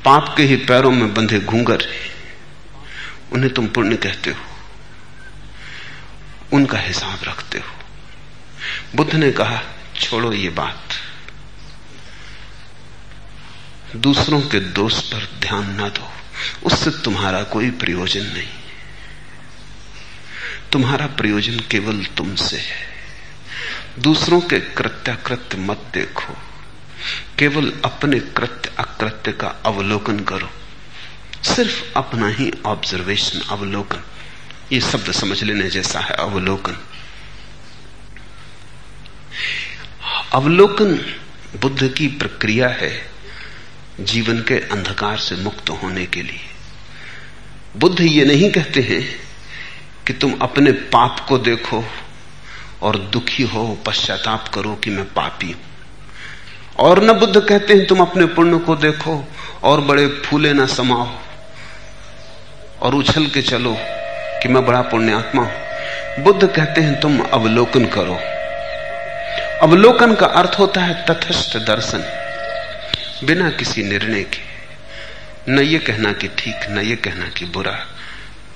[0.06, 1.88] पाप के ही पैरों में बंधे घूंगर
[3.34, 4.40] उन्हें तुम पुण्य कहते हो।
[6.54, 7.81] उनका हिसाब रखते हो।
[8.96, 9.62] बुद्ध ने कहा,
[9.96, 10.88] छोड़ो ये बात।
[13.96, 16.12] दूसरों के दोष पर ध्यान ना दो।
[16.64, 18.50] उससे तुम्हारा कोई प्रयोजन नहीं।
[20.72, 22.88] तुम्हारा प्रयोजन केवल तुमसे है।
[24.00, 26.38] दूसरों के कृत्याकृत्य मत देखो।
[27.40, 30.50] केवल अपने कृत्य अकृत्य का अवलोकन करो।
[31.44, 34.04] सिर्फ़ अपना ही ऑब्जर्वेशन अवलोकन।
[34.72, 36.78] ये शब्द समझ लेने जैसा है, अवलोकन।
[40.34, 40.94] अवलोकन
[41.62, 42.92] बुद्ध की प्रक्रिया है
[44.00, 46.40] जीवन के अंधकार से मुक्त होने के लिए।
[47.78, 49.02] बुद्ध ये नहीं कहते हैं
[50.08, 51.84] कि तुम अपने पाप को देखो
[52.82, 55.62] और दुखी हो, पश्चाताप करो कि मैं पापी हूँ।
[56.80, 59.28] और न बुद्ध कहते हैं, तुम अपने पुण्य को देखो
[59.64, 61.10] और बड़े फूले न समाओ
[62.82, 63.78] और उछल के चलो
[64.44, 68.31] कि मैं बड़ा पुण्यात्मा हूँ। बुद्ध कहते हैं, तुम अवलोकन करो।
[69.62, 72.04] अवलोकन का अर्थ होता है तथस्थ दर्शन,
[73.24, 74.42] बिना किसी निर्णय के।
[75.52, 77.88] न ये कहना कि ठीक, न ये कहना कि बुरा,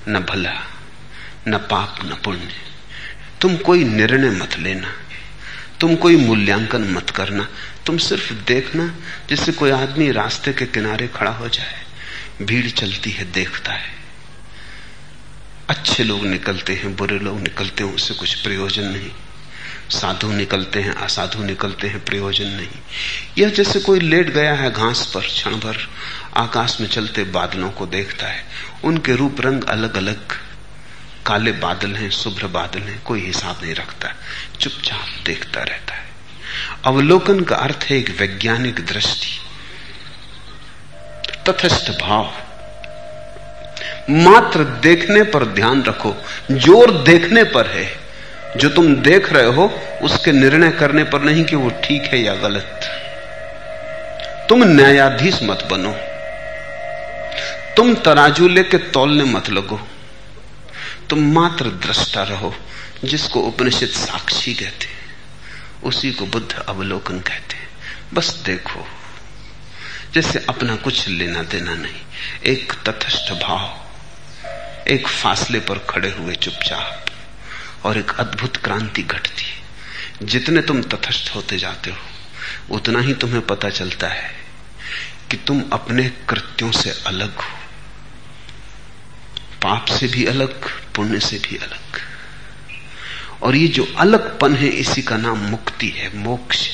[0.08, 0.54] न भला,
[1.48, 2.48] न पाप, न पुण्य।
[3.40, 4.92] तुम कोई निर्णय मत लेना,
[5.80, 7.48] तुम कोई मूल्यांकन मत करना,
[7.86, 8.94] तुम सिर्फ़ देखना
[9.30, 11.78] जैसे कोई आदमी रास्ते के किनारे खड़ा हो जाए।
[12.42, 13.94] भीड़ चलती है, देखता है।
[15.68, 19.10] अच्छे लोग निकलते हैं, बुरे लोग निकलते हैं उससे कुछ प्रयोजन नहीं।
[19.90, 22.78] साधु निकलते हैं, असाधु निकलते हैं, प्रयोजन नहीं।
[23.38, 25.76] यह जैसे कोई लेट गया है घास पर, क्षण भर
[26.36, 28.44] आकाश में चलते बादलों को देखता है।
[28.84, 30.32] उनके रूप रंग अलग अलग
[31.26, 34.14] काले बादल हैं, शुभ्र बादल हैं, कोई हिसाब नहीं रखता,
[34.60, 36.04] चुपचाप देखता रहता है।
[36.84, 39.28] अवलोकन का अर्थ है एक वैज्ञानिक दृष्टि,
[41.48, 42.32] तथस्थ भाव।
[44.10, 46.16] मात्र देखने पर ध्यान रखो,
[46.52, 48.05] ज़ोर देखने पर है।
[48.56, 52.34] जो तुम देख रहे हो, उसके निर्णय करने पर नहीं कि वो ठीक है या
[52.34, 52.80] गलत।
[54.48, 55.92] तुम न्यायाधीश मत बनो।
[57.76, 59.88] तुम तराजू लेके तौलने मत लगो।
[61.10, 62.54] तुम मात्र दृष्टा रहो,
[63.04, 64.86] जिसको उपनिषद साक्षी कहते
[65.84, 67.56] उसी को बुद्ध अवलोकन कहते
[68.14, 68.86] बस देखो।
[70.14, 72.02] जैसे अपना कुछ लेना देना नहीं,
[72.46, 73.80] एक तथस्थ भाव,
[74.88, 77.05] एक फासले पर खड़े हुए चुपचाप।
[77.86, 79.62] और एक अद्भुत क्रांति घटती है।
[80.22, 81.96] जितने तुम तथस्थ होते जाते हो,
[82.74, 84.36] उतना ही तुम्हें पता चलता है
[85.30, 87.58] कि तुम अपने कृत्यों से अलग हो।
[89.62, 92.00] पाप से भी अलग, पुण्य से भी अलग।
[93.42, 96.68] और ये जो अलगपन है, इसी का नाम मुक्ति है, मोक्ष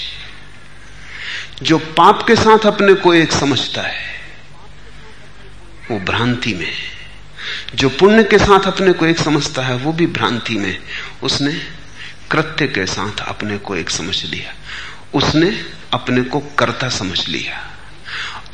[1.62, 4.20] जो पाप के साथ अपने को एक समझता है,
[5.90, 7.01] वो भ्रांति में
[7.74, 10.78] जो पुण्य के साथ अपने को एक समझता है, वो भी भ्रांति में।
[11.22, 11.52] उसने
[12.30, 14.54] कृत्य के साथ अपने को एक समझ लिया।
[15.14, 17.70] उसने अपने को कर्ता समझ लिया।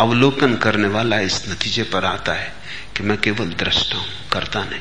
[0.00, 2.52] अवलोकन करने वाला इस नतीजे पर आता है
[2.96, 4.80] कि मैं केवल दृष्टा हूँ, करता नहीं।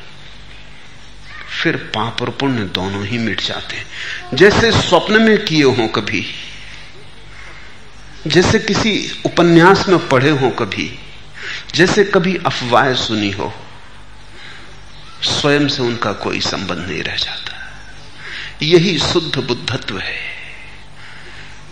[1.63, 3.86] फिर पाप और पुण्य दोनों ही मिट जाते हैं।
[4.34, 6.25] जैसे स्वप्न में किए हो कभी,
[8.27, 10.99] जैसे किसी उपन्यास में पढ़े हो कभी,
[11.75, 13.53] जैसे कभी अफवाह सुनी हो
[15.23, 17.53] स्वयं से उनका कोई संबंध नहीं रह जाता।
[18.62, 20.15] यही शुद्ध बुद्धत्व है।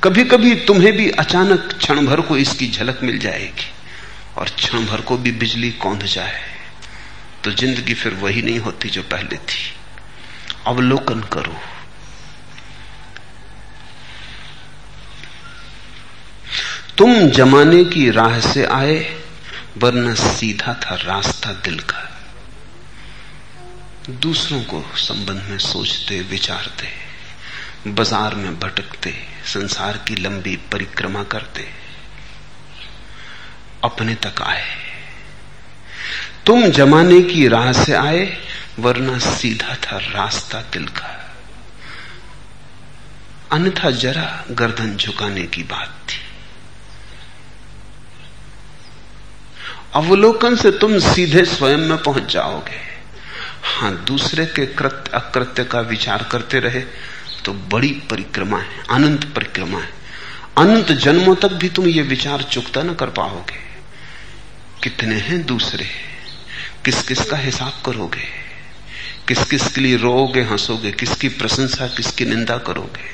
[0.04, 3.72] कभी कभी तुम्हें भी अचानक क्षण भर को इसकी झलक मिल जाएगी
[4.38, 6.42] और क्षण भर को भी बिजली कौंध जाए।
[7.44, 9.74] तो ज़िंदगी फिर वही नहीं होती जो पहले थी।
[10.68, 11.60] अवलोकन करो।
[16.98, 19.22] तुम जमाने की राह से आए,
[19.78, 22.15] वरना सीधा था रास्ता दिल का।
[24.10, 26.88] दूसरों को संबंध में सोचते, विचारते,
[27.88, 29.14] बाज़ार में भटकते,
[29.46, 31.70] संसार की लंबी परिक्रमा करते,
[33.84, 34.64] अपने तक आए।
[36.46, 38.38] तुम जमाने की राह से आए,
[38.80, 41.36] वरना सीधा था रास्ता दिल का।
[43.52, 46.22] अन्यथा जरा गर्दन झुकाने की बात थी।
[49.94, 52.95] अवलोकन से तुम सीधे स्वयं में पहुँच जाओगे।
[53.66, 56.82] हाँ, दूसरे के कृत्य, अकृत्य का विचार करते रहे
[57.46, 59.90] तो बड़ी परिक्रमा है, अनंत परिक्रमा है।
[60.58, 63.60] अनंत जन्मों तक भी तुम ये विचार चुकता ना कर पाओगे।
[64.84, 65.86] कितने हैं दूसरे?
[66.86, 68.28] किस किस का हिसाब करोगे?
[69.28, 70.92] किस किस के लिए रोओगे, हंसोगे?
[70.92, 73.06] किसकी प्रशंसा, किसकी निंदा करोगे?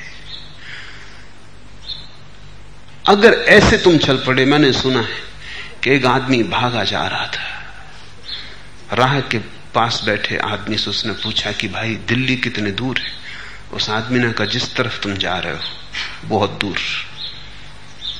[3.08, 5.22] अगर ऐसे तुम चल पड़े, मैंने सुना है
[5.84, 7.62] कि एक आदमी भागा जा रहा था।
[8.92, 13.12] राह के पास बैठे आदमी से उसने पूछा कि भाई, दिल्ली कितने दूर है?
[13.72, 16.78] उस आदमी ने कहा, जिस तरफ़ तुम जा रहे हो, बहुत दूर।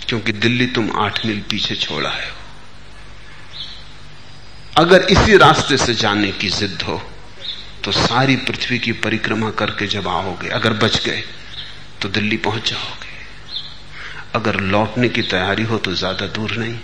[0.09, 2.31] क्योंकि दिल्ली तुम आठ मील पीछे छोड़ा है।
[4.77, 7.01] अगर इसी रास्ते से जाने की जिद हो
[7.85, 11.23] तो सारी पृथ्वी की परिक्रमा करके जब आओगे, अगर बच गए
[12.03, 13.11] तो दिल्ली पहुँच जाओगे।
[14.35, 16.79] अगर लौटने की तैयारी हो तो ज़्यादा दूर नहीं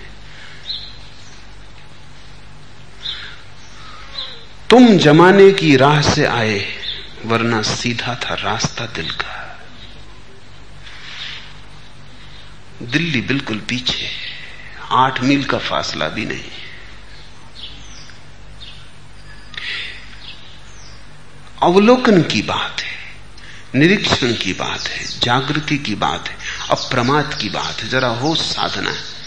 [4.71, 6.77] तुम जमाने की राह से आए,
[7.25, 9.61] वरना सीधा था रास्ता दिल का।
[12.83, 14.11] दिल्ली बिल्कुल पीछे,
[14.91, 16.45] आठ मील का फासला भी नहीं।
[21.63, 23.17] अवलोकन की बात है,
[23.75, 26.37] निरीक्षण की बात है, जागृति की बात है,
[26.71, 29.19] अप्रमाद की बात है, जरा होश साधना। है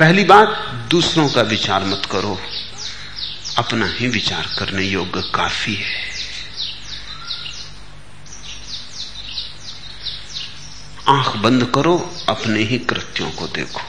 [0.00, 0.48] पहली बात,
[0.90, 2.40] दूसरों का विचार मत करो।
[3.58, 6.10] अपना ही विचार करने योग्य काफ़ी है।
[11.08, 13.80] आँख बंद करो, अपने ही कृत्यों को देखो।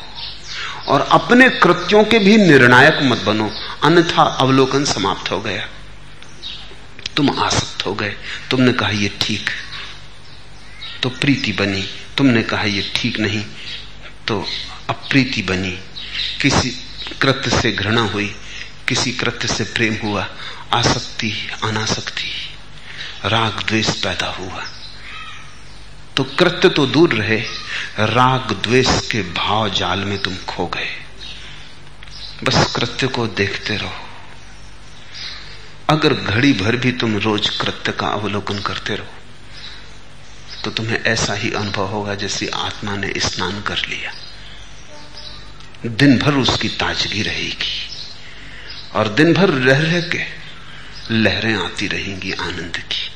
[0.87, 3.51] और अपने कृत्यों के भी निर्णायक मत बनो।
[3.83, 5.69] अन्यथा अवलोकन समाप्त हो गया।
[7.17, 8.17] तुम आसक्त हो गए।
[8.51, 9.49] तुमने कहा यह ठीक
[11.03, 13.45] तो प्रीति बनी। तुमने कहा यह ठीक नहीं।
[14.27, 14.47] तो
[14.89, 15.79] अप्रीति बनी।
[16.41, 16.69] किसी
[17.21, 18.35] कृत्य से घृणा हुई।
[18.87, 20.27] किसी कृत्य से प्रेम हुआ,
[20.73, 22.31] आसक्ति, अनासक्ति,
[23.25, 24.63] राग द्वेष पैदा हुआ।
[26.17, 27.43] तो कृत्य तो दूर रहे,
[27.99, 30.89] राग द्वेष के भाव जाल में तुम खो गए।
[32.43, 33.93] बस कृत्य को देखते रहो।
[35.89, 39.13] अगर घड़ी भर भी तुम रोज कृत्य का अवलोकन करते रहो
[40.63, 44.13] तो तुम्हें ऐसा ही अनुभव होगा जैसे आत्मा ने स्नान कर लिया।
[45.85, 47.96] दिन भर उसकी ताजगी रहेगी।
[48.93, 50.21] और दिन भर रह रह के
[51.11, 53.11] लहरें आती रहेंगी आनंद की।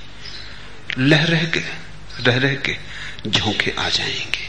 [0.97, 1.59] लह रह के,
[2.19, 2.75] रह रह के
[3.27, 4.47] झोंके आ जाएँगे,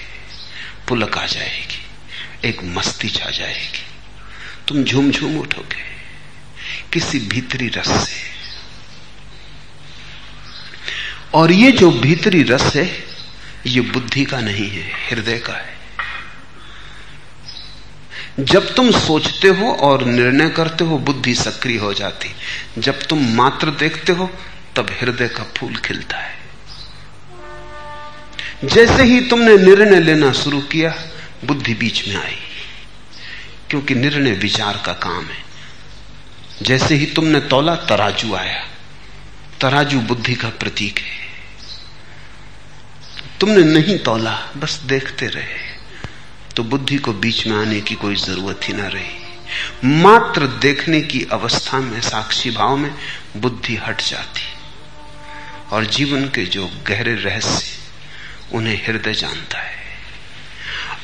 [0.88, 1.87] पुलक आ जाएगी,
[2.48, 3.87] एक मस्ती छा जाएगी।
[4.68, 5.82] तुम झूम झूम उठोगे,
[6.92, 8.32] किसी भीतरी रस से।
[11.35, 13.04] और ये जो भीतरी रस है,
[13.66, 15.71] ये बुद्धि का नहीं है, हृदय का है।
[18.40, 22.35] जब तुम सोचते हो और निर्णय करते हो, बुद्धि सक्रिय हो जाती।
[22.79, 24.31] जब तुम मात्र देखते हो,
[24.77, 26.38] तब हृदय का फूल खिलता है।
[28.64, 30.95] जैसे ही तुमने निर्णय लेना शुरू किया,
[31.45, 32.38] बुद्धि बीच में आई।
[33.71, 35.45] क्योंकि निर्णय विचार का काम है।
[36.62, 38.68] जैसे ही तुमने तोला, तराजू आया।
[39.61, 41.27] तराजू बुद्धि का प्रतीक है।
[43.40, 45.71] तुमने नहीं तोला, बस देखते रहे।
[46.57, 49.23] तो बुद्धि को बीच में आने की कोई ज़रूरत ही ना रही।
[50.03, 52.95] मात्र देखने की अवस्था में, साक्षी भाव में
[53.37, 54.43] बुद्धि हट जाती।
[55.73, 57.67] और जीवन के जो गहरे रहस्य,
[58.53, 59.77] उन्हें हृदय जानता है।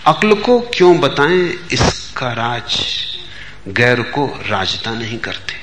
[0.06, 2.80] अक्ल को क्यों बताएँ, इसका राज
[3.68, 5.54] गैर को राजता नहीं करते।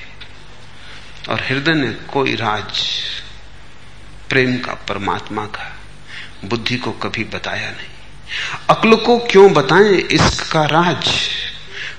[1.30, 2.82] और हृदय ने कोई राज
[4.30, 5.78] प्रेम का परमात्मा का
[6.46, 7.95] बुद्धि को कभी बताया नहीं।
[8.70, 9.96] अक्ल को क्यों बताएँ?
[9.96, 11.10] इसका राज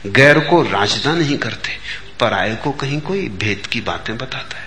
[0.07, 1.79] गैर को राजदा नहीं करते।
[2.21, 4.67] पराये को कहीं कोई भेद की बातें बताता है।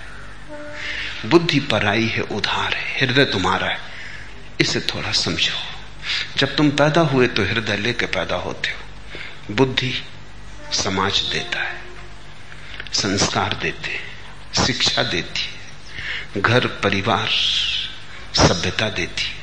[1.30, 3.78] बुद्धि पराई है, उधार है, हृदय तुम्हारा है।
[4.60, 5.54] इसे थोड़ा समझो।
[6.36, 9.94] जब तुम पैदा हुए तो हृदय लेके पैदा होते हो। बुद्धि
[10.72, 11.80] समाज देता है,
[12.92, 13.98] संस्कार देते
[14.64, 17.28] शिक्षा देती घर, परिवार,
[18.34, 19.39] सभ्यता देती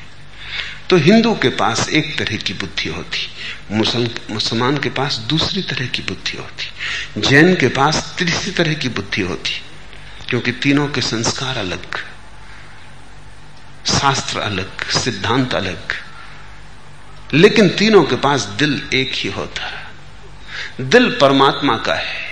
[0.90, 3.26] तो हिंदू के पास एक तरह की बुद्धि होती
[4.30, 9.22] मुसलमान के पास दूसरी तरह की बुद्धि होती, जैन के पास तीसरी तरह की बुद्धि
[9.22, 9.60] होती,
[10.28, 11.96] क्योंकि तीनों के संस्कार अलग,
[13.88, 15.94] शास्त्र अलग, सिद्धांत अलग,
[17.34, 19.86] लेकिन तीनों के पास दिल एक ही होता। है
[20.80, 22.26] दिल परमात्मा का है,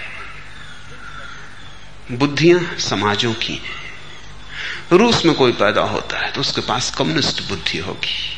[2.12, 3.76] बुद्धियाँ समाजों की हैं,
[4.92, 8.35] रूस में कोई पैदा होता है तो उसके पास कम्युनिस्ट बुद्धि होगी।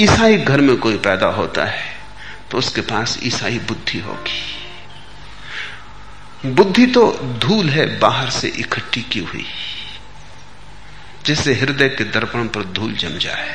[0.00, 1.84] ईसाई घर में कोई पैदा होता है
[2.50, 4.42] तो उसके पास ईसाई बुद्धि होगी।
[6.46, 7.02] बुद्धि तो
[7.40, 9.46] धूल है, बाहर से इकट्ठी की हुई
[11.26, 13.48] जैसे हृदय के दर्पण पर धूल जम जाए।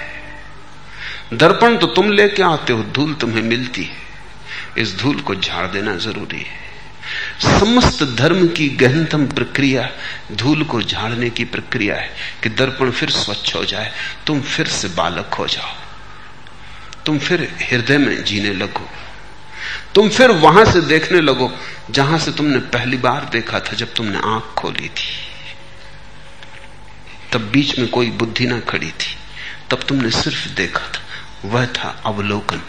[1.33, 4.03] दर्पण तो तुम लेके आते हो, धूल तुम्हें मिलती है।
[4.77, 6.63] इस धूल को झाड़ देना ज़रूरी है।
[7.59, 9.89] समस्त धर्म की गहनतम प्रक्रिया,
[10.31, 12.09] धूल को झाड़ने की प्रक्रिया है
[12.43, 13.91] कि दर्पण फिर स्वच्छ हो जाए,
[14.27, 15.84] तुम फिर से बालक हो जाओ।
[17.05, 18.89] तुम फिर हृदय में जीने लगो।
[19.95, 21.51] तुम फिर वहाँ से देखने लगो,
[21.91, 25.13] जहाँ से तुमने पहली बार देखा था जब तुमने आँख खोली थी।
[27.33, 29.17] तब बीच में कोई बुद्धि ना खड़ी थी।
[29.71, 31.01] तब तुमने सिर्फ़ देखा था,
[31.45, 32.61] वह था अवलोकन।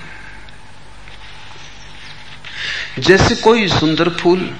[2.98, 4.56] जैसे कोई सुंदर फूल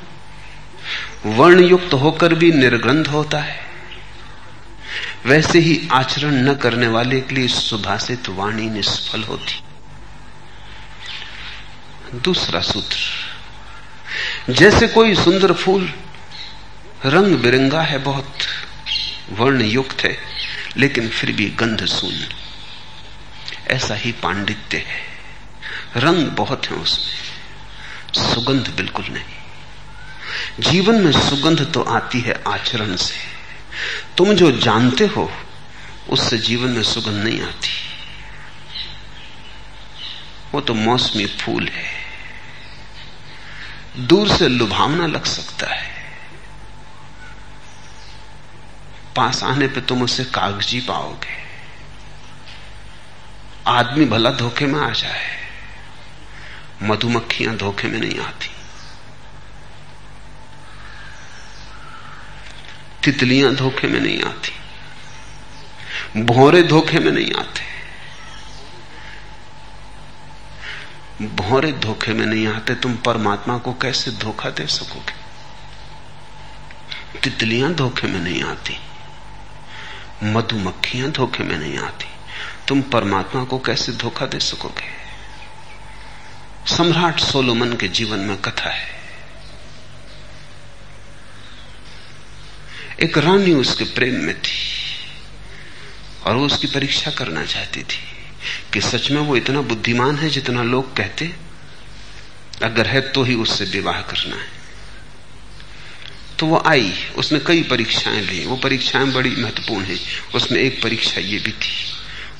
[1.26, 3.66] वर्ण युक्त होकर भी निर्गंध होता है,
[5.26, 9.62] वैसे ही आचरण न करने वाले के लिए सुभाषित वाणी निष्फल होती।
[12.14, 12.96] दूसरा सूत्र।
[14.52, 15.92] जैसे कोई सुंदर फूल,
[17.06, 18.38] रंग बिरंगा है बहुत
[19.30, 20.18] वर्ण युक्त है,
[20.76, 22.28] लेकिन फिर भी गंध शून्य।
[23.68, 25.02] ऐसा ही पांडित्य है।
[25.96, 29.24] रंग बहुत है उसमें, सुगंध बिल्कुल नहीं।
[30.60, 33.14] जीवन में सुगंध तो आती है आचरण से।
[34.16, 35.32] तुम जो जानते हो,
[36.08, 37.85] उससे जीवन में सुगंध नहीं आती।
[40.56, 41.84] वो तो मौसमी फूल है।
[43.98, 45.94] दूर से लुभावना लग सकता है।
[49.16, 51.46] पास आने पे तुम उसे कागज़ी पाओगे।
[53.66, 55.48] आदमी भला धोखे में आ जाए।
[56.82, 58.50] मधुमक्खियाँ धोखे में नहीं आती।
[63.04, 64.52] तितलियाँ धोखे में नहीं आती।
[66.22, 67.75] भौरे धोखे में नहीं आते।
[71.22, 75.14] भौरे धोखे में नहीं आते, तुम परमात्मा को कैसे धोखा दे सकोगे?
[77.20, 78.76] तितलियाँ धोखे में नहीं आती,
[80.22, 82.06] मधुमक्खियाँ धोखे में नहीं आती,
[82.68, 84.94] तुम परमात्मा को कैसे धोखा दे सकोगे?
[86.76, 88.94] सम्राट सोलोमन के जीवन में कथा है।
[93.00, 94.58] एक रानी उसके प्रेम में थी
[96.26, 98.15] और वो उसकी परीक्षा करना चाहती थी।
[98.72, 101.34] कि सच में वो इतना बुद्धिमान है जितना लोग कहते
[102.62, 104.56] अगर है तो ही उससे विवाह करना है।
[106.38, 110.00] तो वो आई, उसने कई परीक्षाएँ ली। वो परीक्षाएँ बड़ी महत्वपूर्ण हैं।
[110.34, 111.92] उसमें एक परीक्षा ये भी थी।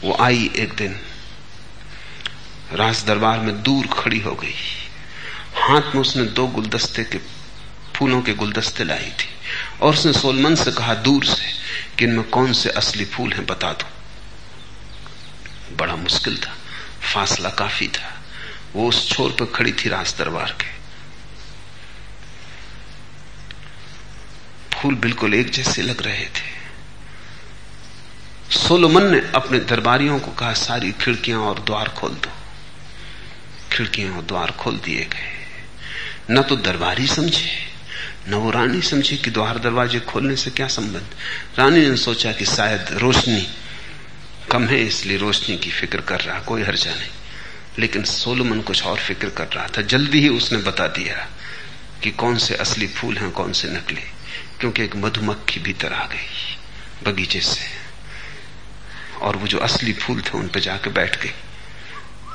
[0.03, 1.01] वो आई एक दिन।
[2.73, 4.55] राज दरबार में दूर खड़ी हो गई।
[5.55, 7.19] हाथ में उसने दो गुलदस्ते के
[7.97, 9.29] फूलों के गुलदस्ते लाई थी।
[9.83, 11.45] और उसने सोलमन से कहा, दूर से,
[11.99, 13.96] कि इनमें कौन से असली फूल हैं बता दो।
[15.73, 16.57] बड़ा मुश्किल था,
[17.15, 18.23] फासला काफ़ी था।
[18.75, 20.77] वो उस छोर पर खड़ी थी राज दरबार के।
[24.77, 26.57] फूल बिल्कुल एक जैसे लग रहे थे।
[28.51, 32.33] सोलोमन ने अपने दरबारियों को कहा, सारी खिड़कियाँ और द्वार खोल दो।
[33.73, 35.47] खिड़कियाँ और द्वार खोल दिए गए।
[36.31, 37.67] न तो दरबारी समझे,
[38.29, 41.07] न वो रानी समझी कि द्वार दरवाजे खोलने से क्या संबंध।
[41.59, 43.47] रानी ने सोचा कि शायद रोशनी
[44.53, 47.09] कम है इसलिए रोशनी की फ़िक्र कर रहा, कोई हर्जा नहीं।
[47.79, 51.29] लेकिन सोलोमन कुछ और फ़िक्र कर रहा था। जल्दी ही उसने बता दिया
[52.03, 54.03] कि कौन से असली फूल हैं, कौन से नकली,
[54.61, 56.59] क्योंकि एक मधुमक्खी भीतर आ गई
[57.05, 57.87] बगीचे से।
[59.21, 61.33] और वो जो असली फूल थे, उन पर जाके बैठ गई।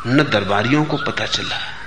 [0.08, 1.78] न दरबारियों को पता चला,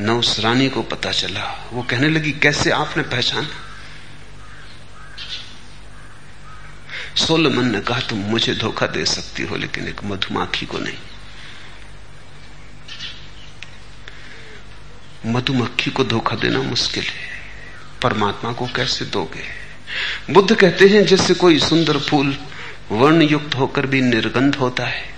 [0.00, 3.48] न उस रानी को पता चला। वो कहने लगी, कैसे आपने पहचाना?
[7.16, 10.98] सोलमन ने कहा, तुम मुझे धोखा दे सकती हो, लेकिन एक मधुमाखी को नहीं।
[15.26, 17.40] मधुमक्खी को धोखा देना मुश्किल है।
[18.02, 19.44] परमात्मा को कैसे दोगे?
[20.32, 22.38] बुद्ध कहते हैं, जैसे कोई सुंदर फूल
[22.90, 25.14] वर्ण युक्त होकर भी निर्गंध होता है,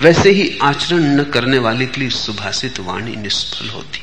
[0.00, 4.00] वैसे ही आचरण न करने वाले के लिए सुभाषित वाणी निष्फल होती।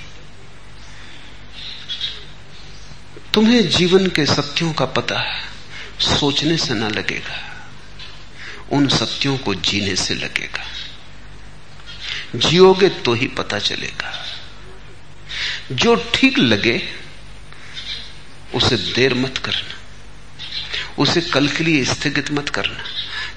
[3.33, 5.19] तुम्हें जीवन के सत्यों का पता
[5.99, 7.67] सोचने से न लगेगा।
[8.71, 10.63] उन सत्यों को जीने से लगेगा।
[12.35, 14.25] जियोगे तो ही पता चलेगा।
[15.71, 16.89] जो ठीक लगे,
[18.55, 19.75] उसे देर मत करना।
[20.97, 22.83] उसे कल के लिए स्थगित मत करना।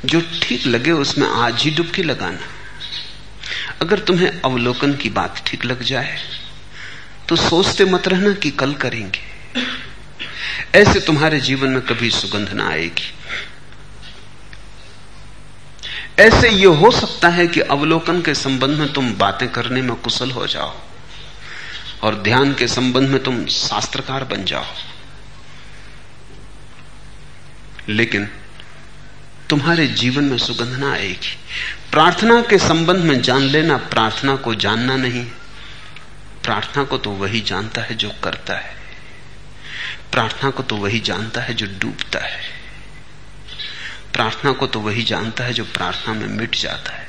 [0.04, 2.40] जो ठीक लगे, उसमें आज ही डुबकी लगाना।
[3.82, 6.18] अगर तुम्हें अवलोकन की बात ठीक लग जाए
[7.28, 9.20] तो सोचते मत रहना कि कल करेंगे।
[10.74, 13.14] ऐसे तुम्हारे जीवन में कभी सुगंध ना आएगी।
[16.18, 20.30] ऐसे ये हो सकता है कि अवलोकन के संबंध में तुम बातें करने में कुशल
[20.30, 20.76] हो जाओ
[22.02, 24.64] और ध्यान के संबंध में तुम शास्त्रकार बन जाओ।
[27.88, 28.30] लेकिन
[29.50, 31.38] तुम्हारे जीवन में सुगंध ना आएगी।
[31.90, 35.24] प्रार्थना के संबंध में जान लेना, प्रार्थना को जानना नहीं।
[36.42, 38.77] प्रार्थना को तो वही जानता है जो करता है।
[40.12, 42.40] प्रार्थना को तो वही जानता है जो डूबता है।
[44.12, 47.08] प्रार्थना को तो वही जानता है जो प्रार्थना में मिट जाता है।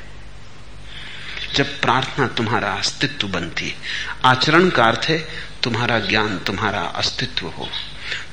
[1.54, 3.76] जब प्रार्थना तुम्हारा अस्तित्व बनती है,
[4.24, 5.18] आचरण का अर्थ है
[5.62, 7.70] तुम्हारा ज्ञान, तुम्हारा अस्तित्व हो।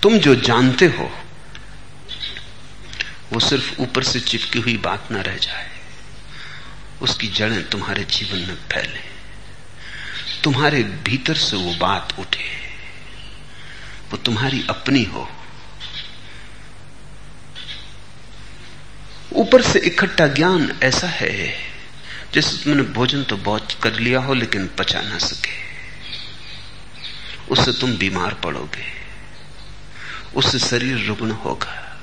[0.03, 1.23] तुम जो जानते हो,
[3.33, 5.71] वो सिर्फ़ ऊपर से चिपकी हुई बात ना रह जाए।
[7.01, 9.17] उसकी जड़ें तुम्हारे जीवन में फैले।
[10.43, 12.66] तुम्हारे भीतर से वो बात उठे।
[14.11, 15.31] वो तुम्हारी अपनी हो।
[19.33, 21.57] ऊपर से इकट्ठा ज्ञान ऐसा है
[22.33, 25.67] जैसे तुमने भोजन तो बहुत कर लिया हो लेकिन पचा ना सके।
[27.51, 28.97] उससे तुम बीमार पड़ोगे।
[30.35, 31.97] उससे शरीर रुग्ण होगा।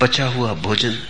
[0.00, 1.02] पचा हुआ भोजन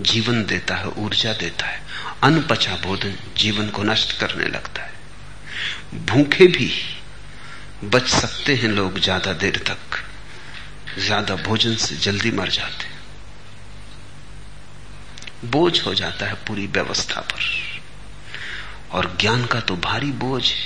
[0.00, 1.82] जीवन देता है, ऊर्जा देता है।
[2.22, 4.92] अनपचा भोजन जीवन को नष्ट करने लगता है।
[6.06, 6.72] भूखे भी
[7.84, 9.98] बच सकते हैं लोग ज़्यादा देर तक।
[10.98, 12.94] ज़्यादा भोजन से जल्दी मर जाते
[15.46, 17.40] बोझ हो जाता है पूरी व्यवस्था पर।
[18.92, 20.56] और ज्ञान का तो भारी बोझ है।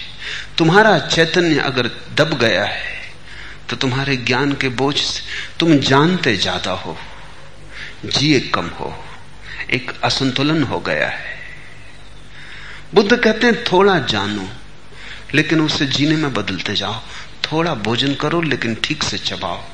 [0.59, 2.99] तुम्हारा चैतन्य अगर दब गया है
[3.69, 5.23] तो तुम्हारे ज्ञान के बोझ से
[5.61, 6.97] तुम जानते ज़्यादा हो।
[8.07, 8.95] जिए कम हो।
[9.71, 11.39] एक असंतुलन हो गया है।
[12.95, 14.49] बुद्ध कहते हैं, थोड़ा जानो
[15.35, 17.03] लेकिन उसे जीने में बदलते जाओ।
[17.45, 19.64] थोड़ा भोजन करो, लेकिन ठीक से चबाओ।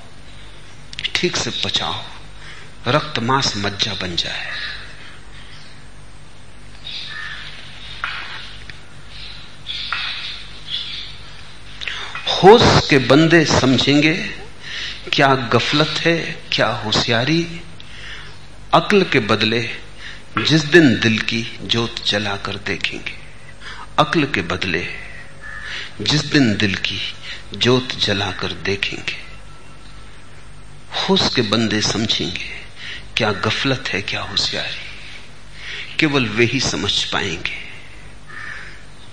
[1.14, 2.02] ठीक से पचाओ।
[2.88, 4.52] रक्त मांस मज्जा बन जाए।
[12.28, 14.14] होश के बंदे समझेंगे,
[15.12, 17.60] क्या गफलत है, क्या होशियारी।
[18.74, 19.70] अक्ल के बदले
[20.38, 23.14] जिस दिन दिल की जोत जलाकर देखेंगे।
[23.98, 25.05] अक्ल के बदले
[26.00, 27.00] जिस दिन दिल की
[27.54, 29.16] जोत जलाकर देखेंगे
[30.94, 32.56] होश के बंदे समझेंगे
[33.16, 34.78] क्या गफलत है, क्या होशियारी।
[36.00, 37.66] केवल वे ही समझ पाएँगे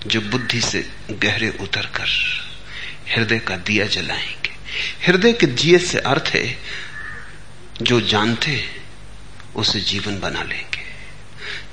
[0.06, 2.08] जो बुद्धि से गहरे उतर कर
[3.14, 4.52] हृदय का दिया जलाएँगे।
[5.06, 6.58] हृदय के दिए से अर्थ है,
[7.82, 8.64] जो जानते
[9.56, 10.84] उसे जीवन बना लेंगे।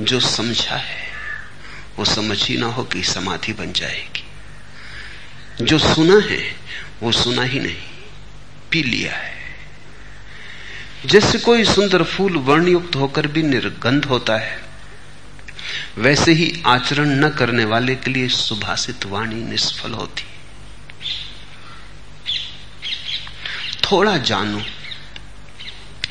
[0.06, 1.08] जो समझा है,
[2.00, 4.11] वो समझ ही ना हो कि समाधि बन जाएगी।
[5.62, 6.42] जो सुना है,
[7.04, 7.76] वो सुना ही नहीं।
[8.72, 9.30] पी लिया है।
[11.06, 14.60] जैसे कोई सुंदर फूल वर्णयुक्त होकर भी निर्गंध होता है,
[15.98, 20.24] वैसे ही आचरण न करने वाले के लिए सुभाषित वाणी निष्फल होती
[23.84, 24.62] थोड़ा जानो,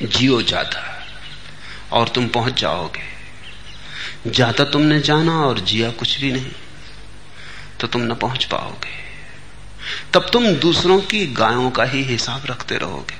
[0.02, 0.82] जियो ज़्यादा
[1.92, 3.08] और तुम पहुँच जाओगे।
[4.26, 6.50] ज़्यादा तुमने जाना और जिया कुछ भी नहीं
[7.80, 9.09] तो तुम न पहुँच पाओगे।
[10.14, 13.16] तब तुम दूसरों की गायों का ही हिसाब रखते रहोगे।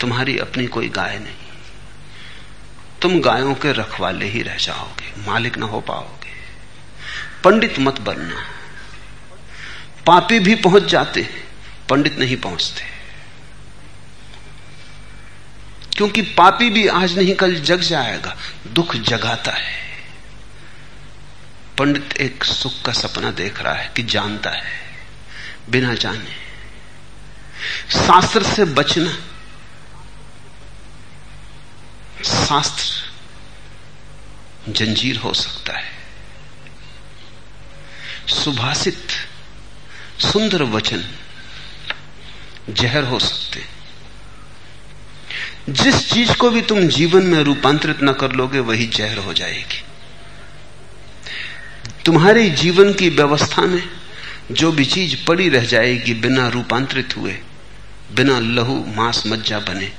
[0.00, 1.34] तुम्हारी अपनी कोई गाय नहीं।
[3.02, 6.30] तुम गायों के रखवाले ही रह जाओगे, मालिक ना हो पाओगे।
[7.44, 8.46] पंडित मत बनना।
[10.06, 11.28] पापी भी पहुँच जाते
[11.88, 12.82] पंडित नहीं पहुँचते।
[15.96, 19.90] क्योंकि पापी भी आज नहीं, कल जग जाएगा, दुख जगाता है।
[21.78, 24.89] पंडित एक सुख का सपना देख रहा है कि जानता है।
[25.70, 26.50] बिना जाने।
[27.92, 29.12] शास्त्र से बचना।
[32.24, 33.12] शास्त्र
[34.72, 35.92] जंजीर हो सकता है।
[38.28, 39.06] सुभाषित
[40.20, 41.04] सुंदर वचन
[42.70, 43.64] जहर हो सकते।
[45.68, 49.84] जिस चीज़ को भी तुम जीवन में रूपांतरित न कर लोगे, वही जहर हो जाएगी।
[52.04, 53.99] तुम्हारे जीवन की व्यवस्था में
[54.50, 57.38] जो भी चीज़ पड़ी रह जाएगी बिना रूपांतरित हुए,
[58.12, 59.92] बिना लहू मांस मज्जा बने,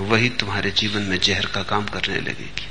[0.00, 2.66] वही तुम्हारे जीवन में जहर का काम करने लगेगी।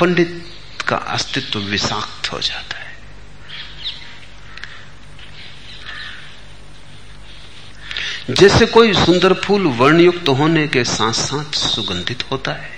[0.00, 0.46] पंडित
[0.88, 2.90] का अस्तित्व विषाक्त हो जाता है।
[8.30, 12.70] जैसे कोई सुंदर फूल वर्णयुक्त होने के साथ साथ सुगंधित होता है,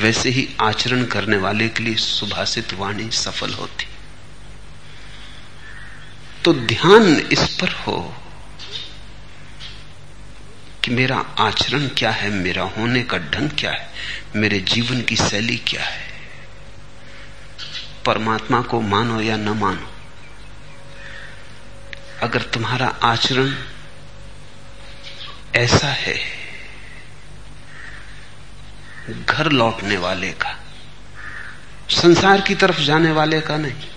[0.00, 3.84] वैसे ही आचरण करने वाले के लिए सुभाषित वाणी सफल होती
[6.44, 8.14] तो ध्यान इस पर हो
[10.84, 13.92] कि मेरा आचरण क्या है, मेरा होने का ढंग क्या है,
[14.36, 16.02] मेरे जीवन की शैली क्या है।
[18.06, 19.90] परमात्मा को मानो या न मानो,
[22.22, 23.54] अगर तुम्हारा आचरण
[25.54, 26.18] ऐसा है,
[29.10, 30.58] घर लौटने वाले का,
[31.90, 33.93] संसार की तरफ़ जाने वाले का नहीं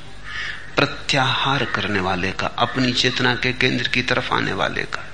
[0.77, 5.05] प्रत्याहार करने वाले का, अपनी चेतना के केंद्र की तरफ़ आने वाले का।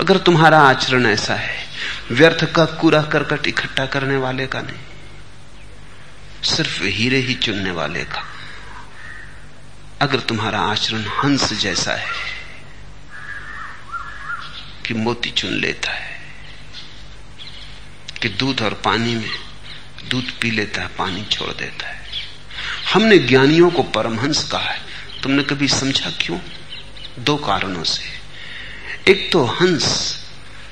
[0.00, 1.66] अगर तुम्हारा आचरण ऐसा है,
[2.10, 4.80] व्यर्थ का कूड़ा करकट इकट्ठा करने वाले का नहीं,
[6.44, 8.24] सिर्फ़ हीरे ही चुनने वाले का।
[10.00, 12.12] अगर तुम्हारा आचरण हंस जैसा है
[14.86, 16.20] कि मोती चुन लेता है,
[18.22, 19.30] कि दूध और पानी में
[20.08, 22.03] दूध पी लेता है, पानी छोड़ देता है
[22.92, 24.82] हमने ज्ञानियों को परमहंस कहा है।
[25.22, 26.38] तुमने कभी समझा क्यों?
[27.18, 28.02] दो कारणों से।
[29.10, 29.88] एक तो हंस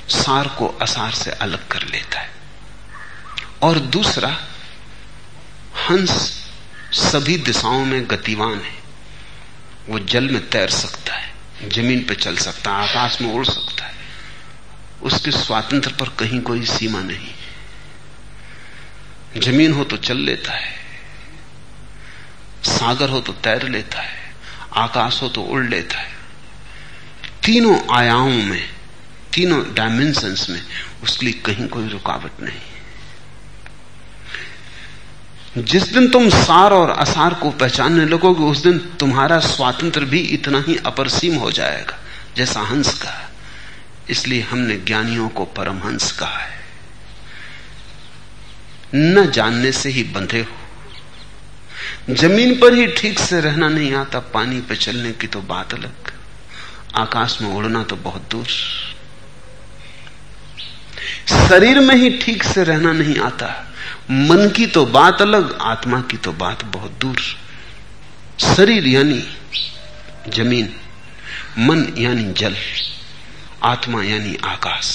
[0.08, 2.30] सार को असार से अलग कर लेता है।
[3.62, 4.44] और दूसरा,
[5.90, 6.10] हंस
[6.92, 8.82] सभी दिशाओं में गतिवान है।
[9.88, 11.34] वो जल में तैर सकता है,
[11.68, 13.94] ज़मीन पर चल सकता है, आकाश में उड़ सकता है।
[15.02, 17.34] उसके स्वातंत्र पर कहीं कोई सीमा नहीं।
[19.40, 20.81] ज़मीन हो तो चल लेता है
[22.64, 24.34] सागर हो तो तैर लेता है,
[24.76, 26.12] आकाश हो तो उड़ लेता है।
[27.44, 28.70] तीनों आयामों में,
[29.32, 30.62] तीनों डायमेंशंस में
[31.02, 32.60] उसके लिए कहीं कोई रुकावट नहीं।
[35.58, 40.64] जिस दिन तुम सार और असार को पहचानने लगोगे, उस दिन तुम्हारा स्वातंत्र भी इतना
[40.68, 41.98] ही अपरसीम हो जाएगा,
[42.36, 43.32] जैसा हंस का।
[44.08, 46.62] इसलिए हमने ज्ञानियों को परमहंस कहा है।
[48.94, 50.61] न जानने से ही बंधे हो।
[52.10, 56.12] ज़मीन पर ही ठीक से रहना नहीं आता, पानी पर चलने की तो बात अलग,
[56.94, 58.46] आकाश में उड़ना तो बहुत दूर।
[61.28, 63.48] शरीर में ही ठीक से रहना नहीं आता,
[64.10, 67.20] मन की तो बात अलग, आत्मा की तो बात बहुत दूर।
[68.46, 69.22] शरीर यानी
[70.28, 70.74] ज़मीन,
[71.58, 72.56] मन यानी जल,
[73.62, 74.90] आत्मा यानी आकाश।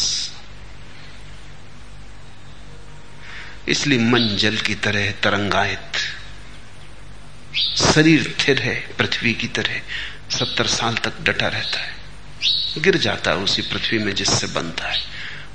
[3.68, 6.06] इसलिए मन जल की तरह तरंगायत।
[7.58, 9.82] शरीर स्थिर है, पृथ्वी की तरह
[10.38, 11.96] सत्तर साल तक डटा रहता है।
[12.78, 15.02] गिर जाता है उसी पृथ्वी में जिससे बनता है।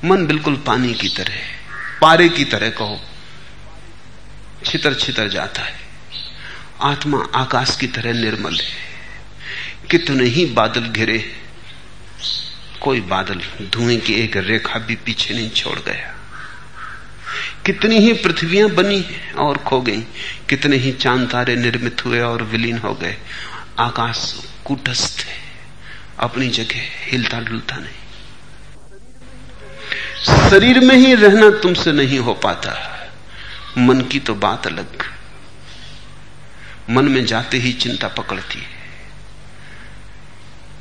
[0.05, 1.35] मन बिल्कुल पानी की तरह
[2.01, 3.01] पारे की तरह कहो
[4.67, 5.81] छितर छितर जाता है।
[6.83, 8.93] आत्मा आकाश की तरह निर्मल है।
[9.91, 11.43] कितने ही बादल घिरे,
[12.81, 16.22] कोई बादल धुएँ की एक रेखा भी पीछे नहीं छोड़ गया।
[17.67, 19.07] कितनी ही पृथ्वियाँ बनी
[19.39, 20.01] और खो गई,
[20.49, 23.17] कितने ही चाँद तारे निर्मित हुए और विलीन हो गए।
[23.79, 25.43] आकाश कुटस्थ है,
[26.19, 28.03] अपनी जगह हिलता डुलता नहीं।
[30.51, 32.99] शरीर में ही रहना तुमसे नहीं हो पाता।
[33.79, 35.05] मन की तो बात अलग।
[36.91, 38.83] मन में जाते ही चिंता पकड़ती है।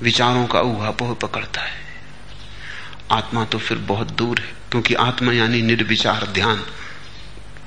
[0.02, 1.82] विचारों का उहापोह पकड़ता है।
[3.12, 6.66] आत्मा तो फिर बहुत दूर है। क्योंकि आत्मा यानी निर्विचार ध्यान,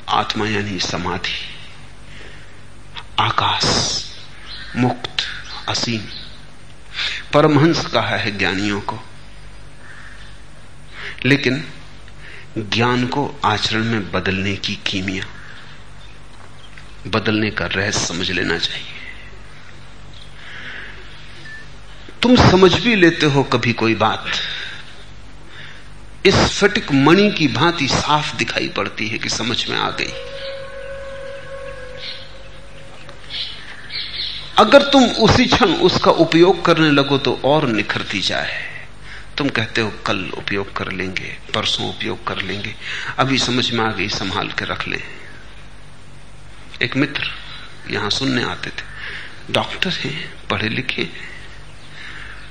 [0.09, 1.44] आत्मा यानी समाधि,
[3.20, 4.05] आकाश,
[4.76, 5.16] मुक्त,
[5.68, 6.00] असीम।
[7.32, 9.00] परमहंस कहा है ज्ञानियों को।
[11.24, 11.68] लेकिन
[12.59, 15.26] ज्ञान को आचरण में बदलने की कीमिया,
[17.07, 18.94] बदलने का रहस्य समझ लेना चाहिए।
[22.22, 24.30] तुम समझ भी लेते हो कभी कोई बात।
[26.27, 30.12] इस फटिक मणि की भांति साफ़ दिखाई पड़ती है कि समझ में आ गई।
[34.59, 38.87] अगर तुम उसी क्षण उसका उपयोग करने लगो तो और निखरती जाए।
[39.39, 42.75] तुम कहते हो, कल उपयोग कर लेंगे, परसों उपयोग कर लेंगे।
[43.18, 45.03] अभी समझ में आ गई, संभाल के रख ले।
[46.83, 47.31] एक मित्र
[47.91, 51.09] यहाँ सुनने आते थे। डॉक्टर हैं, पढ़े लिखे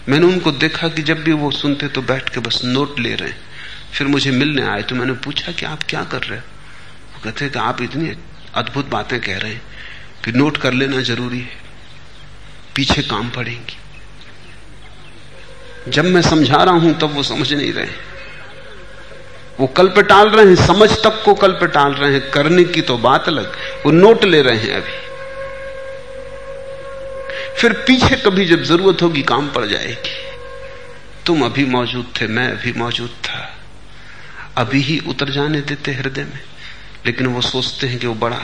[0.09, 3.52] मैंने उनको देखा कि जब भी वो सुनते तो बैठ के बस नोट ले रहे
[3.93, 6.45] फिर मुझे मिलने आए तो मैंने पूछा कि आप क्या कर रहे हो?
[7.13, 8.17] वो कहते कि आप इतनी
[8.55, 9.61] अद्भुत बातें कह रहे हैं।
[10.25, 11.63] कि नोट कर लेना ज़रूरी है।
[12.75, 13.77] पीछे काम पड़ेंगी।
[15.91, 17.87] जब मैं समझा रहा हूँ, तब वो समझ नहीं रहे
[19.59, 22.63] वो कल पे टाल रहे हैं, समझ तक को कल पे टाल रहे हैं। करने
[22.63, 25.03] की तो बात अलग, वो नोट ले रहे हैं अभी।
[27.57, 30.09] फिर पीछे कभी जब ज़रूरत होगी, काम पड़ जाएगी।
[31.25, 33.62] तुम अभी मौजूद थे, मैं अभी मौजूद था।
[34.57, 36.43] अभी ही उतर जाने देते हृदय में।
[37.05, 38.37] लेकिन वो सोचते हैं कि वो बड़ा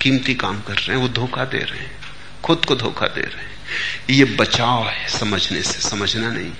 [0.00, 1.98] कीमती काम कर रहे हैं, वो धोखा दे रहे हैं,
[2.44, 3.58] खुद को धोखा दे रहे हैं।
[4.10, 6.52] ये बचाव है समझने से, समझना नहीं।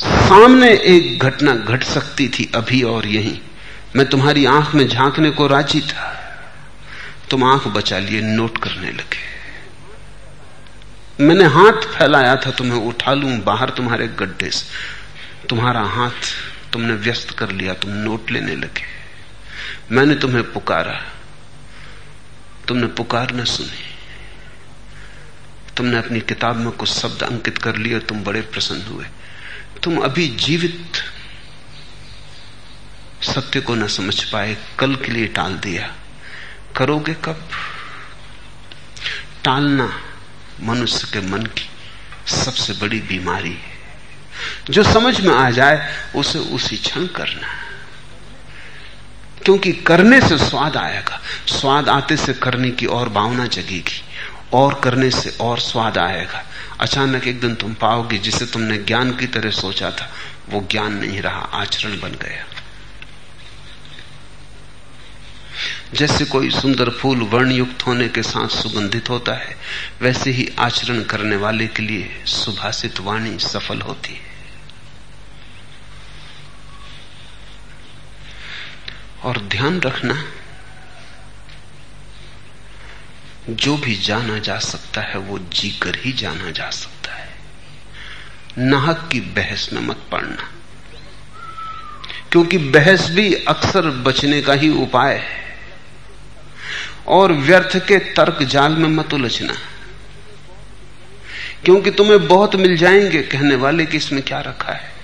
[0.00, 3.38] सामने एक घटना घट सकती थी अभी और यहीं।
[3.96, 6.20] मैं तुम्हारी आँख में झांकने को राज़ी था।
[7.30, 9.33] तुम आँख बचा लिए, नोट करने लगे।
[11.20, 14.66] मैंने हाथ फैलाया था, तुम्हें उठा लूँ, बाहर तुम्हारे गड्ढे से।
[15.46, 16.36] तुम्हारा हाथ
[16.72, 18.84] तुमने व्यस्त कर लिया, तुम नोट लेने लगे।
[19.92, 21.02] मैंने तुम्हें पुकारा।
[22.68, 23.94] तुमने पुकार न सुनी।
[25.76, 29.06] तुमने अपनी किताब में कुछ शब्द अंकित कर लिए तुम बड़े प्रसन्न हुए।
[29.82, 30.92] तुम अभी जीवित
[33.22, 35.94] सत्य को न समझ पाए, कल के लिए टाल दिया।
[36.76, 37.48] करोगे कब?
[39.44, 40.00] टालना।
[40.60, 41.70] मनुष्य के मन की
[42.26, 43.74] सबसे बड़ी बीमारी है।
[44.70, 47.48] जो समझ में आ जाए, उसे उसी क्षण करना
[49.44, 54.04] क्योंकि करने से स्वाद आएगा। स्वाद आते से करने की और भावना जगेगी।
[54.52, 56.44] और करने से और स्वाद आएगा।
[56.80, 60.12] अचानक एक दिन तुम पाओगे, जिसे तुमने ज्ञान की तरह सोचा था,
[60.48, 62.63] वो ज्ञान नहीं रहा, आचरण बन गया।
[65.94, 69.56] जैसे कोई सुंदर फूल वर्णयुक्त होने के साथ सुगंधित होता है,
[70.00, 74.32] वैसे ही आचरण करने वाले के लिए सुभाषित वाणी सफल होती है।
[79.22, 80.24] और ध्यान रखना,
[83.50, 87.28] जो भी जाना जा सकता है, वो जीकर ही जाना जा सकता है।
[88.58, 90.50] नाहक की बहस में मत पड़ना,
[92.32, 95.43] क्योंकि बहस भी अक्सर बचने का ही उपाय है।
[97.06, 99.54] और व्यर्थ के तर्क जाल में मत उलझना।
[101.64, 104.94] क्योंकि तुम्हें बहुत मिल जाएँगे कहने वाले कि इसमें क्या रखा है।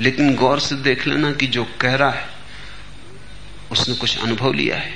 [0.00, 2.28] लेकिन गौर से देख लेना कि जो कह रहा है,
[3.72, 4.92] उसने कुछ अनुभव लिया है।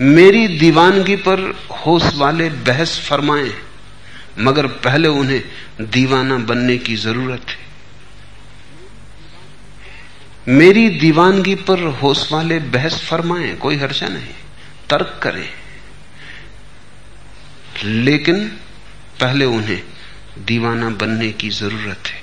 [0.00, 1.38] मेरी दीवानगी पर
[1.70, 3.54] होश वाले बहस फरमाएँ,
[4.38, 5.44] मगर पहले उन्हें
[5.80, 7.65] दीवाना बनने की ज़रूरत है।
[10.48, 14.34] मेरी दीवानगी पर होश वाले बहस फरमाएँ, कोई हर्षा नहीं,
[14.90, 15.48] तर्क करें।
[17.84, 18.48] लेकिन
[19.20, 19.82] पहले उन्हें
[20.38, 22.22] दीवाना बनने की ज़रूरत है।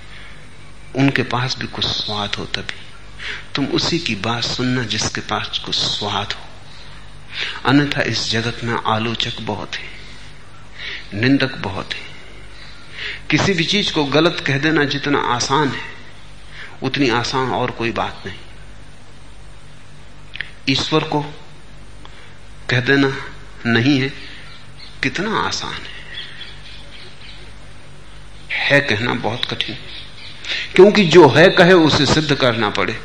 [0.95, 2.81] उनके पास भी कुछ स्वाद हो तभी।
[3.55, 6.41] तुम उसी की बात सुनना जिसके पास कुछ स्वाद हो।
[7.65, 9.89] अन्यथा इस जगत में आलोचक बहुत है,
[11.21, 12.01] निंदक बहुत है।
[13.29, 15.92] किसी भी चीज़ को गलत कह देना जितना आसान है।
[16.83, 18.39] उतनी आसान और कोई बात नहीं।
[20.69, 21.21] ईश्वर को
[22.69, 23.17] कह देना
[23.65, 24.09] नहीं है,
[25.03, 26.03] कितना आसान है।
[28.51, 29.75] है कहना बहुत कठिन।
[30.75, 32.99] क्योंकि जो है कहे, उसे सिद्ध करना पड़े।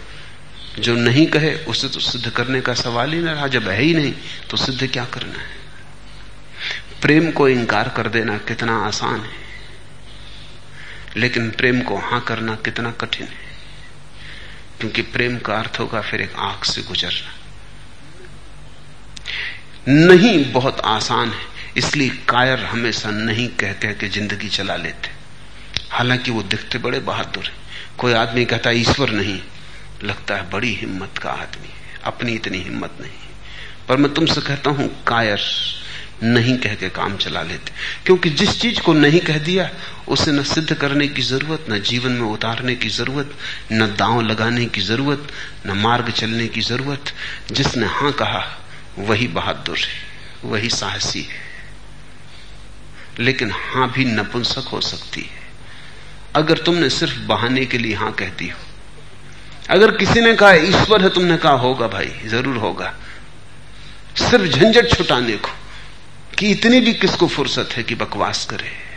[0.78, 3.94] जो नहीं कहे, उसे तो सिद्ध करने का सवाल ही ना रहा। जब है ही
[3.94, 4.14] नहीं
[4.50, 5.58] तो सिद्ध क्या करना है?
[7.02, 9.48] प्रेम को इंकार कर देना कितना आसान है।
[11.16, 13.47] लेकिन प्रेम को हाँ करना कितना कठिन है।
[14.80, 17.34] क्योंकि प्रेम का अर्थ होगा फिर एक आँख से गुजरना।
[19.88, 25.10] नहीं बहुत आसान है, इसलिए कायर हमेशा नहीं कह कह के ज़िंदगी चला लेते।
[25.90, 27.52] हालाँकि वो दिखते बड़े बहादुर है।
[27.98, 29.40] कोई आदमी कहता है, ईश्वर नहीं।
[30.02, 31.68] लगता है, बड़ी हिम्मत का आदमी
[32.04, 33.26] अपनी इतनी हिम्मत नहीं
[33.88, 35.40] पर मैं तुमसे कहता हूँ, कायर
[36.22, 37.72] नहीं कह के काम चला लेते।
[38.06, 39.70] क्योंकि जिस चीज़ को नहीं कह दिया
[40.08, 43.34] उसे न सिद्ध करने की ज़रूरत, न जीवन में उतारने की ज़रूरत,
[43.72, 45.28] न दांव लगाने की ज़रूरत,
[45.66, 47.12] न मार्ग चलने की ज़रूरत।
[47.52, 48.44] जिसने हाँ कहा,
[48.98, 51.46] वही बहादुर है, वही साहसी है।
[53.18, 55.46] लेकिन हाँ भी नपुंसक हो सकती है।
[56.36, 58.58] अगर तुमने सिर्फ़ बहाने के लिए हाँ कह दी हो,
[59.70, 62.94] अगर किसी ने कहा, ईश्वर है, तुमने कहा, होगा भाई, ज़रूर होगा।
[64.16, 65.50] सिर्फ़ झंझट छुटाने को,
[66.38, 68.87] कि इतनी भी किसको फुर्सत है कि बकवास करे।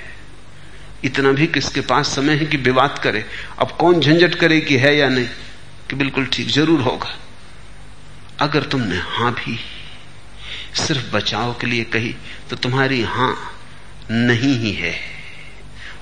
[1.04, 3.26] इतना भी किसके पास समय है कि विवाद करे?
[3.60, 5.28] अब कौन झंझट करे कि है या नहीं?
[5.90, 7.20] कि बिल्कुल ठीक, ज़रूर होगा।
[8.40, 9.60] अगर तुमने हाँ भी,
[10.76, 12.16] सिर्फ़ बचाव के लिए कही
[12.50, 13.58] तो तुम्हारी हाँ
[14.12, 14.96] नहीं ही है।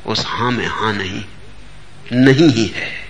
[0.08, 1.24] उस हाँ में हाँ नहीं
[2.14, 3.10] नहीं ही है।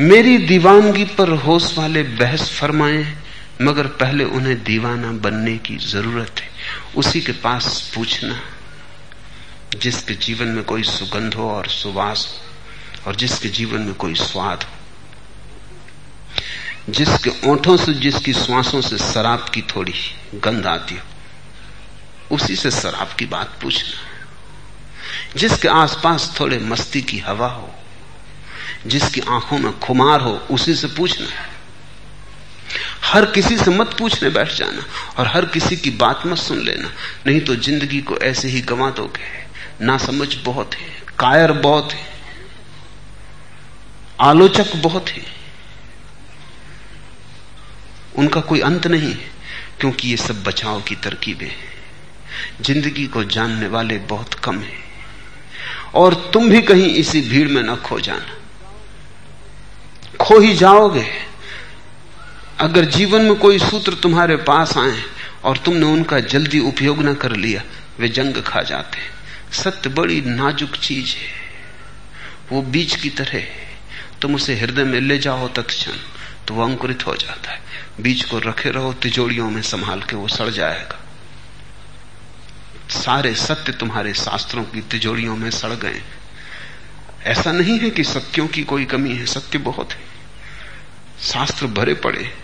[0.00, 3.16] मेरी दीवानगी पर होश वाले बहस फरमाए,
[3.62, 6.48] मगर पहले उन्हें दीवाना बनने की ज़रूरत है।
[6.96, 8.40] उसी के पास पूछना।
[9.78, 14.62] जिसके जीवन में कोई सुगंध हो और सुवास हो, और जिसके जीवन में कोई स्वाद
[14.62, 14.70] हो।
[16.92, 19.94] जिसके ओंठों से, जिसकी श्वासों से शराब की थोड़ी
[20.34, 21.00] गंध आती हो,
[22.34, 24.12] उसी से शराब की बात पूछना
[25.36, 27.74] जिसके आसपास थोड़े मस्ती की हवा हो,
[28.86, 31.26] जिसकी आँखों में खुमार हो, उसी से पूछना
[33.04, 34.82] हर किसी से मत पूछने बैठ जाना
[35.18, 36.92] और हर किसी की बात मत सुन लेना,
[37.26, 39.45] नहीं तो ज़िंदगी को ऐसे ही गंवा दोगे।
[39.80, 42.06] ना समझ बहुत है, कायर बहुत है,
[44.20, 45.22] आलोचक बहुत है।
[48.18, 49.30] उनका कोई अंत नहीं है,
[49.80, 51.50] क्योंकि ये सब बचाव की तरकीबें
[52.60, 54.84] ज़िंदगी को जानने वाले बहुत कम है।
[55.94, 58.34] और तुम भी कहीं इसी भीड़ में न खो जाना।
[60.20, 61.06] खो ही जाओगे।
[62.60, 65.02] अगर जीवन में कोई सूत्र तुम्हारे पास आए
[65.44, 67.62] और तुमने उनका जल्दी उपयोग न कर लिया,
[67.98, 68.98] वे जंग खा जाते
[69.52, 71.32] सत्य बड़ी नाजुक चीज़ है।
[72.52, 73.66] वो बीज की तरह है।
[74.22, 75.92] तुम उसे हृदय में ले जाओ तत्क्षण
[76.48, 77.60] तो वह अंकुरित हो जाता है।
[78.00, 81.00] बीज को रखे रहो तिजोड़ियों में संभाल के वो सड़ जाएगा।
[82.90, 86.02] सारे सत्य तुम्हारे शास्त्रों की तिजोड़ियों में सड़ गए।
[87.24, 90.04] ऐसा नहीं है कि सत्यों की कोई कमी है, सत्य बहुत है।
[91.22, 92.34] शास्त्र भरे पड़े,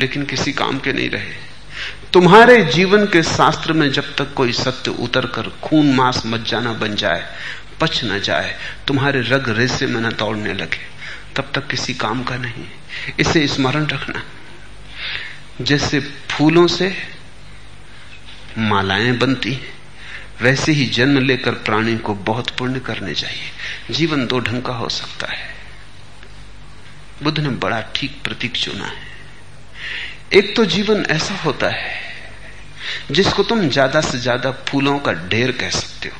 [0.00, 1.34] लेकिन किसी काम के नहीं रहे।
[2.12, 6.94] तुम्हारे जीवन के शास्त्र में जब तक कोई सत्य उतर कर खून मांस मज्जाना बन
[6.94, 7.34] जाए,
[7.80, 10.80] पच न जाए, तुम्हारे रग रेसे में न दौड़ने लगे,
[11.36, 12.64] तब तक किसी काम का नहीं।
[13.20, 14.22] इसे स्मरण रखना।
[15.60, 16.96] जैसे फूलों से
[18.58, 19.74] मालाएँ बनती हैं,
[20.40, 23.50] वैसे ही जन्म लेकर प्राणी को बहुत पुण्य करने चाहिए।
[23.90, 25.54] जीवन दो ढंग का हो सकता है।
[27.22, 29.17] बुद्ध ने बड़ा ठीक प्रतीक चुना है।
[30.34, 31.96] एक तो जीवन ऐसा होता है
[33.10, 36.16] जिसको तुम ज़्यादा से ज़्यादा फूलों का ढेर कह सकते हो।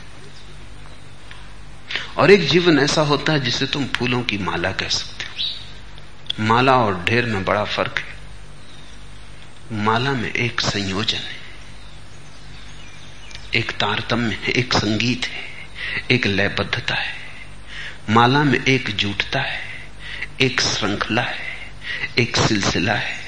[2.16, 6.76] और एक जीवन ऐसा होता है जिसे तुम फूलों की माला कह सकते हो। माला
[6.76, 8.16] और ढेर में बड़ा फ़र्क है।
[9.84, 11.36] माला में एक संयोजन है।
[13.54, 15.44] एक तारतम्य है, एक संगीत है,
[16.10, 17.16] एक लयबद्धता है।
[18.10, 19.60] माला में एक जुटता है,
[20.40, 21.46] एक श्रृंखला है,
[22.18, 23.27] एक सिलसिला है।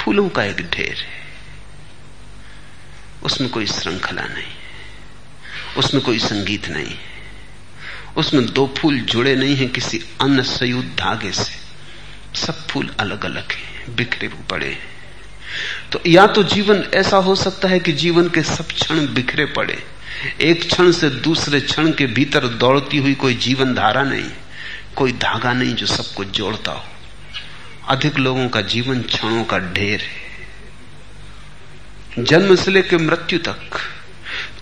[0.00, 1.18] फूलों का एक ढेर है।
[3.22, 4.52] उसमें कोई श्रृंखला नहीं
[5.76, 6.94] उसमें कोई संगीत नहीं
[8.16, 11.58] उसमें दो फूल जुड़े नहीं हैं किसी अन्य संयुक्त धागे से।
[12.36, 17.68] सब फूल अलग अलग हैं, बिखरे पड़े हैं। तो या तो जीवन ऐसा हो सकता
[17.68, 19.82] है कि जीवन के सब क्षण बिखरे पड़े।
[20.40, 24.30] एक क्षण से दूसरे क्षण के भीतर दौड़ती हुई कोई जीवन धारा नहीं,
[24.96, 26.89] कोई धागा नहीं जो सबको जोड़ता हो।
[27.90, 30.30] अधिक लोगों का जीवन क्षणों का ढेर है।
[32.24, 33.70] जन्म से लेकर मृत्यु तक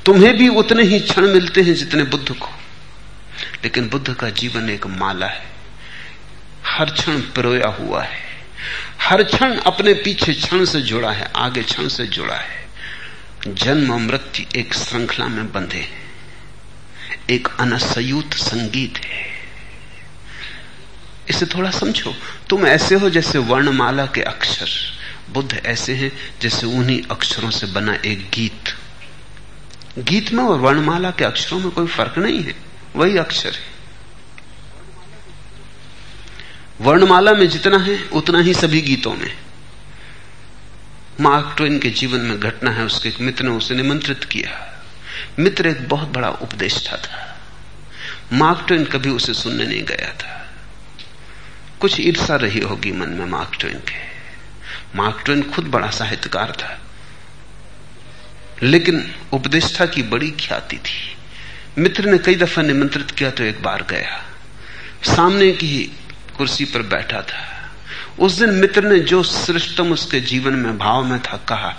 [0.06, 2.48] तुम्हें भी उतने ही क्षण मिलते हैं जितने बुद्ध को।
[3.64, 5.46] लेकिन बुद्ध का जीवन एक माला है।
[6.66, 8.18] हर क्षण पिरोया हुआ है।
[9.00, 12.68] हर क्षण अपने पीछे क्षण से जुड़ा है, आगे क्षण से जुड़ा है।
[13.48, 15.88] जन्म मृत्यु एक श्रृंखला में बंधे
[17.30, 19.37] एक अनसयुत संगीत है।
[21.28, 22.16] इसे थोड़ा समझो।
[22.50, 24.68] तुम ऐसे हो जैसे वर्णमाला के अक्षर।
[25.30, 28.76] बुद्ध ऐसे हैं जैसे उन्हीं अक्षरों से बना एक गीत।
[29.98, 32.54] गीत में और वर्णमाला के अक्षरों में कोई फ़र्क नहीं है।
[32.96, 33.78] वही अक्षर है।
[36.80, 39.38] वर्णमाला में जितना है, उतना ही सभी गीतों में।
[41.20, 44.84] मार्क ट्वेन के जीवन में घटना है, उसके एक मित्र ने उसे निमंत्रित किया।
[45.38, 47.40] मित्र एक बहुत बड़ा उपदेष्टा था।
[48.32, 50.47] मार्क ट्वेन कभी उसे सुनने नहीं गया था।
[51.80, 54.18] कुछ ईर्षा रही होगी मन में मार्क ट्वेन के।
[54.96, 56.80] मार्क ट्वेन खुद बड़ा साहित्यकार था।
[58.62, 61.16] लेकिन उपदेष्टा की बड़ी ख्याति थी।
[61.78, 64.24] मित्र ने कई दफ़ा निमंत्रित किया तो एक बार गया।
[65.16, 65.92] सामने की ही
[66.36, 67.72] कुर्सी पर बैठा था।
[68.18, 71.76] उस दिन मित्र ने जो श्रेष्ठतम उसके जीवन में भाव में था कहा,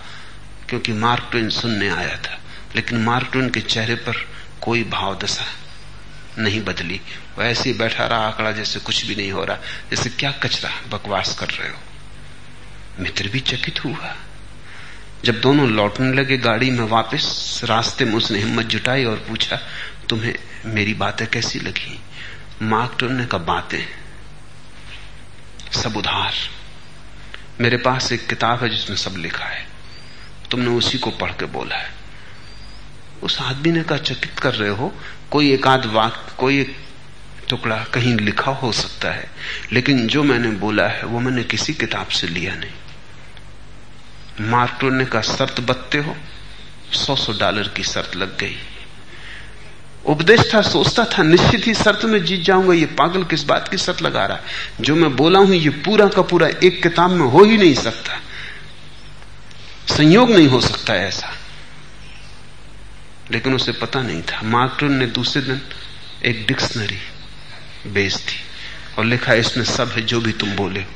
[0.69, 2.39] क्योंकि मार्क ट्वेन सुनने आया था।
[2.75, 4.27] लेकिन मार्क ट्वेन के चेहरे पर
[4.61, 5.45] कोई भाव दशा
[6.39, 7.01] नहीं बदली।
[7.37, 9.57] वो ऐसे बैठा रहा, आंकड़ा जैसे कुछ भी नहीं हो रहा।
[9.91, 11.77] जैसे क्या कचरा बकवास कर रहे हो?
[12.99, 14.15] मित्र भी चकित हुआ।
[15.25, 19.59] जब दोनों लौटने लगे गाड़ी में वापस, रास्ते में उसने हिम्मत जुटाई और पूछा,
[20.09, 20.35] तुम्हें
[20.65, 22.01] मेरी बातें कैसी लगी?
[22.61, 23.87] मार्क ट्वेन ने बातें
[25.81, 26.33] सब उधार।
[27.61, 29.67] मेरे पास एक किताब है जिसमें सब लिखा है।
[30.51, 31.91] तुमने उसी को पढ़ के बोला है।
[33.23, 35.01] उस आदमी ने कहा, चकित कर रहे हो?
[35.31, 36.75] कोई एक आध वाक्य कोई एक
[37.49, 39.31] टुकड़ा कहीं लिखा हो सकता है,
[39.73, 42.71] लेकिन जो मैंने बोला है, वो मैंने किसी किताब से लिया नहीं।
[44.49, 46.15] मार्टो ने कहा, शर्त बत्ते हो
[46.93, 48.55] सौ सौ डॉलर की शर्त लग गई।
[50.05, 53.77] उपदेश था, सोचता था, निश्चित ही शर्त में जीत जाऊँगा, ये पागल किस बात की
[53.77, 54.43] शर्त लगा रहा है?
[54.81, 58.21] जो मैं बोला हूँ, ये पूरा का पूरा एक किताब में हो ही नहीं सकता।
[59.95, 61.33] संयोग नहीं हो सकता ऐसा।
[63.31, 65.61] लेकिन उसे पता नहीं था। मार्क्टन ने दूसरे दिन
[66.25, 66.99] एक डिक्शनरी
[67.87, 68.39] बेच दी
[68.97, 70.87] और लिखा, इसमें सब है जो भी तुम बोले हो।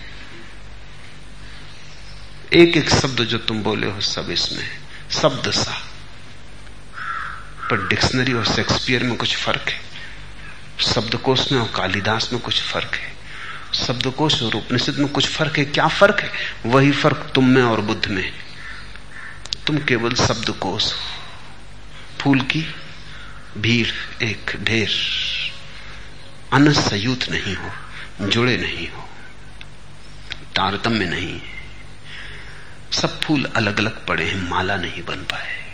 [2.54, 4.70] एक एक शब्द जो तुम बोले हो, सब इसमें
[5.12, 5.88] शब्द सा।
[7.70, 9.82] पर डिक्शनरी और शेक्सपियर में कुछ फ़र्क है।
[10.80, 13.14] शब्दकोश में और कालिदास में कुछ फ़र्क है।
[13.74, 16.32] शब्दकोश और उपनिषद में कुछ फ़र्क है। क्या फ़र्क है?
[16.66, 18.34] वही फ़र्क तुम में और बुद्ध में
[19.68, 21.22] तुम केवल शब्दकोश हो।
[22.24, 22.65] फूल की
[23.57, 24.89] भीड़ एक ढेर।
[26.53, 27.71] अनसयुत नहीं हो,
[28.21, 29.09] जुड़े नहीं हो,
[30.55, 31.41] तारतम्य नहीं।
[32.91, 35.74] सब फूल अलग अलग पड़े हैं, माला नहीं बन पाए।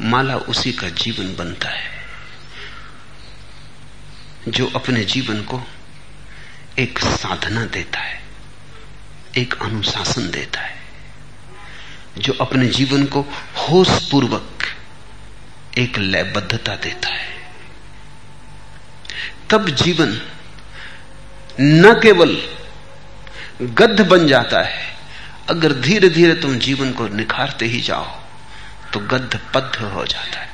[0.00, 1.90] माला उसी का जीवन बनता है,
[4.48, 5.62] जो अपने जीवन को
[6.78, 8.22] एक साधना देता है,
[9.36, 10.76] एक अनुशासन देता है,
[12.18, 13.20] जो अपने जीवन को
[13.56, 14.52] होश पूर्वक
[15.78, 17.34] एक लयबद्धता देता है।
[19.50, 20.20] तब जीवन
[21.60, 22.36] न केवल
[23.62, 24.96] गद्ध बन जाता है,
[25.50, 28.22] अगर धीरे धीरे तुम जीवन को निखारते ही जाओ
[28.92, 30.48] तो गद्ध पद्ध हो जाता है।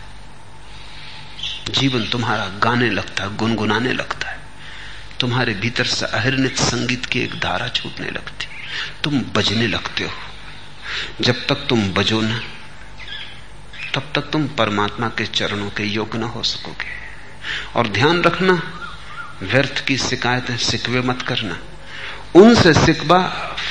[1.70, 4.38] जीवन तुम्हारा गाने लगता है गुनगुनाने लगता है।
[5.20, 8.46] तुम्हारे भीतर से अहिर्णित संगीत की एक धारा छूटने लगती।
[9.04, 10.12] तुम बजने लगते हो।
[11.20, 12.40] जब तक तुम बजो ना
[13.95, 17.03] तब तक तुम परमात्मा के चरणों के योग्य न हो सकोगे।
[17.76, 18.78] और ध्यान रखना,
[19.43, 21.59] व्यर्थ की शिकायतें सिकवे मत करना।
[22.34, 23.22] उनसे सिकबा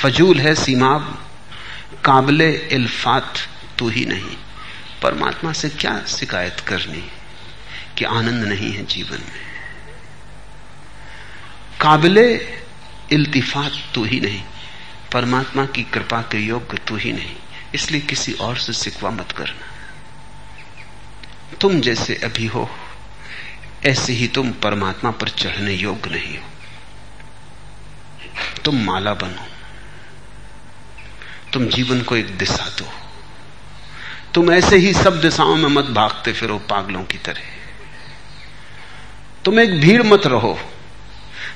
[0.01, 1.29] फजूल है सीमाब,
[2.05, 3.33] काबले इल्फात
[3.79, 4.37] तू ही नहीं।
[5.01, 7.11] परमात्मा से क्या शिकायत करनी
[7.97, 9.51] कि आनंद नहीं है जीवन में?
[11.81, 12.35] काबिले
[13.11, 14.43] इल्तिफात तू ही नहीं।
[15.11, 17.35] परमात्मा की कृपा के योग्य तू ही नहीं।
[17.75, 19.70] इसलिए किसी और से सिकवा मत करना।
[21.61, 22.69] तुम जैसे अभी हो,
[23.85, 26.45] ऐसे ही तुम परमात्मा पर चढ़ने योग्य नहीं हो।
[28.65, 29.45] तुम माला बनो,
[31.53, 32.93] तुम जीवन को एक दिशा दो।
[34.33, 37.41] तुम ऐसे ही सब दिशाओं में मत भागते फिरो पागलों की तरह।
[39.45, 40.59] तुम एक भीड़ मत रहो,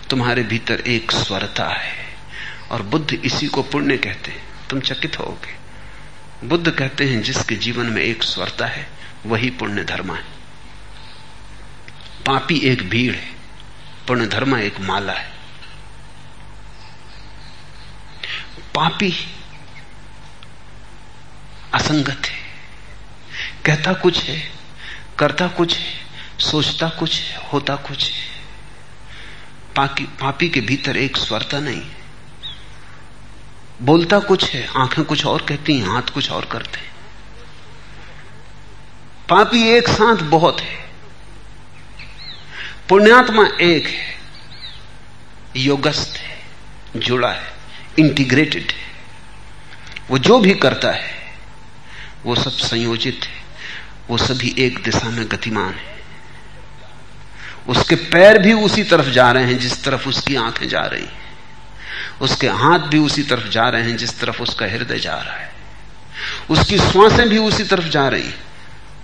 [0.09, 2.05] तुम्हारे भीतर एक स्वरता है।
[2.71, 5.55] और बुद्ध इसी को पुण्य कहते हैं। तुम चकित होगे।
[6.47, 8.94] बुद्ध कहते हैं, जिसके जीवन में एक स्वरता है
[9.25, 10.23] वही पुण्य धर्मा है।
[12.25, 13.33] पापी एक भीड़ है
[14.07, 15.33] पुण्य धर्म एक माला है।
[18.75, 19.13] पापी
[21.73, 22.37] असंगत है,
[23.65, 24.39] कहता कुछ है,
[25.19, 25.93] करता कुछ है,
[26.39, 28.35] सोचता कुछ है, होता कुछ है।
[29.77, 31.81] पापी के भीतर एक स्वरता नहीं
[33.81, 36.94] बोलता कुछ है, आँखें कुछ और कहती हैं, हाथ कुछ और करते हैं।
[39.29, 40.85] पापी एक साथ बहुत है।
[42.89, 44.15] पुण्यात्मा एक है।
[45.55, 46.41] योगस्थ है,
[46.95, 47.53] जुड़ा है
[47.99, 48.85] इंटीग्रेटेड है।
[50.09, 51.33] वो जो भी करता है,
[52.23, 53.43] वो सब संयोजित है।
[54.09, 56.01] वो सभी एक दिशा में गतिमान है।
[57.67, 61.37] उसके पैर भी उसी तरफ़ जा रहे हैं जिस तरफ़ उसकी आँखें जा रही हैं।
[62.21, 65.53] उसके हाथ भी उसी तरफ़ जा रहे हैं जिस तरफ़ उसका हृदय जा रहा है।
[66.49, 68.29] उसकी श्वासें भी उसी तरफ़ जा रही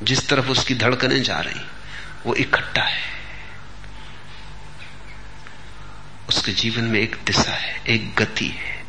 [0.04, 1.62] जिस तरफ़ उसकी धड़कने जा रही,
[2.26, 3.02] वो इकट्ठा है।
[6.30, 8.84] उसके जीवन में एक दिशा है, एक गति है।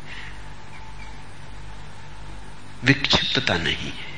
[2.83, 4.13] विक्षिप्तता नहीं है।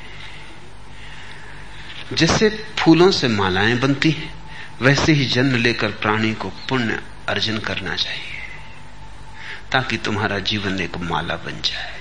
[2.12, 4.34] जैसे फूलों से मालाएँ बनती हैं,
[4.80, 8.42] वैसे ही जन्म लेकर प्राणी को पुण्य अर्जन करना चाहिए,
[9.72, 12.00] ताकि तुम्हारा जीवन एक माला बन जाए।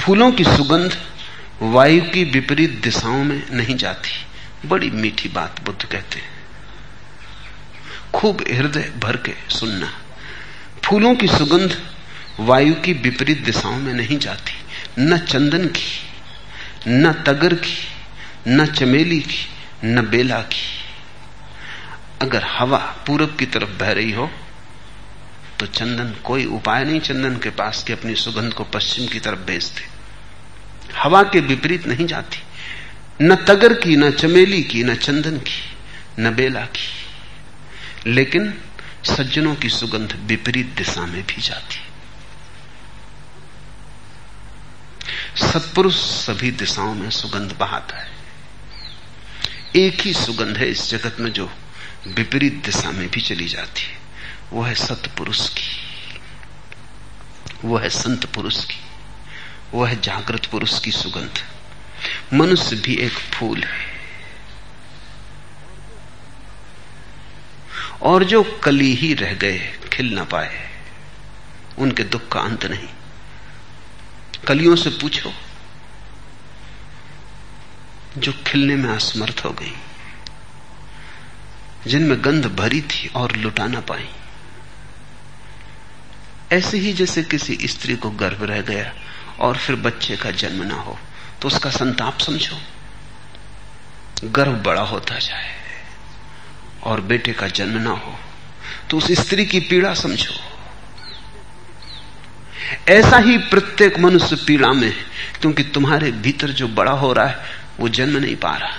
[0.00, 1.10] फूलों की सुगंध
[1.62, 4.10] वायु की विपरीत दिशाओं में नहीं जाती।
[4.68, 6.30] बड़ी मीठी बात बुद्ध कहते हैं।
[8.14, 9.92] खूब हृदय भर के सुनना।
[10.84, 11.76] फूलों की सुगंध
[12.40, 14.52] वायु की विपरीत दिशाओं में नहीं जाती।
[14.98, 16.00] न चंदन की,
[16.88, 17.76] न तगर की,
[18.48, 19.46] न चमेली की,
[19.84, 20.66] न बेला की।
[22.22, 24.30] अगर हवा पूरब की तरफ़ बह रही हो
[25.58, 29.40] तो चंदन कोई उपाय नहीं चंदन के पास कि अपनी सुगंध को पश्चिम की तरफ़
[29.40, 29.99] भेज दे।
[30.96, 32.38] हवा के विपरीत नहीं जाती।
[33.22, 35.76] न तगर की, न चमेली की, न चंदन की,
[36.18, 37.00] न बेला की।
[38.06, 38.54] लेकिन
[39.04, 41.76] सज्जनों की सुगंध विपरीत दिशा में भी जाती।
[45.40, 48.10] सत्पुरुष सभी दिशाओं में सुगंध बहाता है।
[49.76, 51.52] एक ही सुगंध है इस जगत में जो
[52.06, 53.98] विपरीत दिशा में भी चली जाती है।
[54.52, 55.84] वो है सतपुरुष की।
[57.64, 58.89] वो है संत पुरुष की।
[59.72, 61.44] वो है जागृत पुरुष की सुगंध।
[62.32, 64.00] मनुष्य भी एक फूल है।
[68.02, 70.70] और जो कली ही रह गए, खिल ना पाए,
[71.78, 72.88] उनके दुख का अंत नहीं।
[74.46, 75.32] कलियों से पूछो,
[78.18, 79.74] जो खिलने में असमर्थ हो गई,
[81.86, 84.08] जिनमें गंध भरी थी और लुटा ना पाई।
[86.52, 88.94] ऐसे ही जैसे किसी स्त्री को गर्भ रह गया
[89.40, 90.98] और फिर बच्चे का जन्म ना हो
[91.42, 92.56] तो उसका संताप समझो।
[94.26, 95.54] गर्भ बड़ा होता जाए
[96.82, 98.18] और बेटे का जन्म ना हो
[98.90, 100.34] तो उस स्त्री की पीड़ा समझो।
[102.88, 104.92] ऐसा ही प्रत्येक मनुष्य पीड़ा में
[105.40, 107.36] क्योंकि तुम्हारे भीतर जो बड़ा हो रहा है,
[107.80, 108.76] वो जन्म नहीं पा रहा।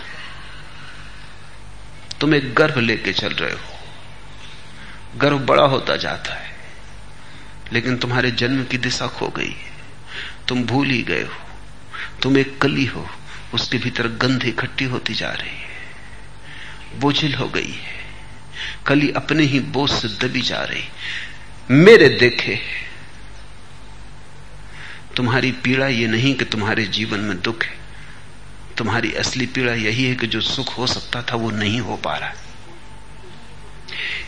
[2.19, 6.51] तुम एक गर्भ लेके चल रहे हो। गर्भ बड़ा होता जाता है,
[7.73, 9.70] लेकिन तुम्हारे जन्म की दिशा खो गई है।
[10.51, 11.33] तुम भूल ही गए हो।
[12.23, 13.09] तुम एक कली हो।
[13.53, 15.95] उसके भीतर गंध इकट्ठी होती जा रही है।
[16.99, 18.05] बोझिल हो गई है।
[18.87, 20.83] कली अपने ही बोझ से दबी जा रही।
[21.71, 22.59] मेरे देखे।
[25.15, 27.77] तुम्हारी पीड़ा ये नहीं कि तुम्हारे जीवन में दुख है।
[28.77, 32.17] तुम्हारी असली पीड़ा यही है कि जो सुख हो सकता था वो नहीं हो पा
[32.17, 32.33] रहा।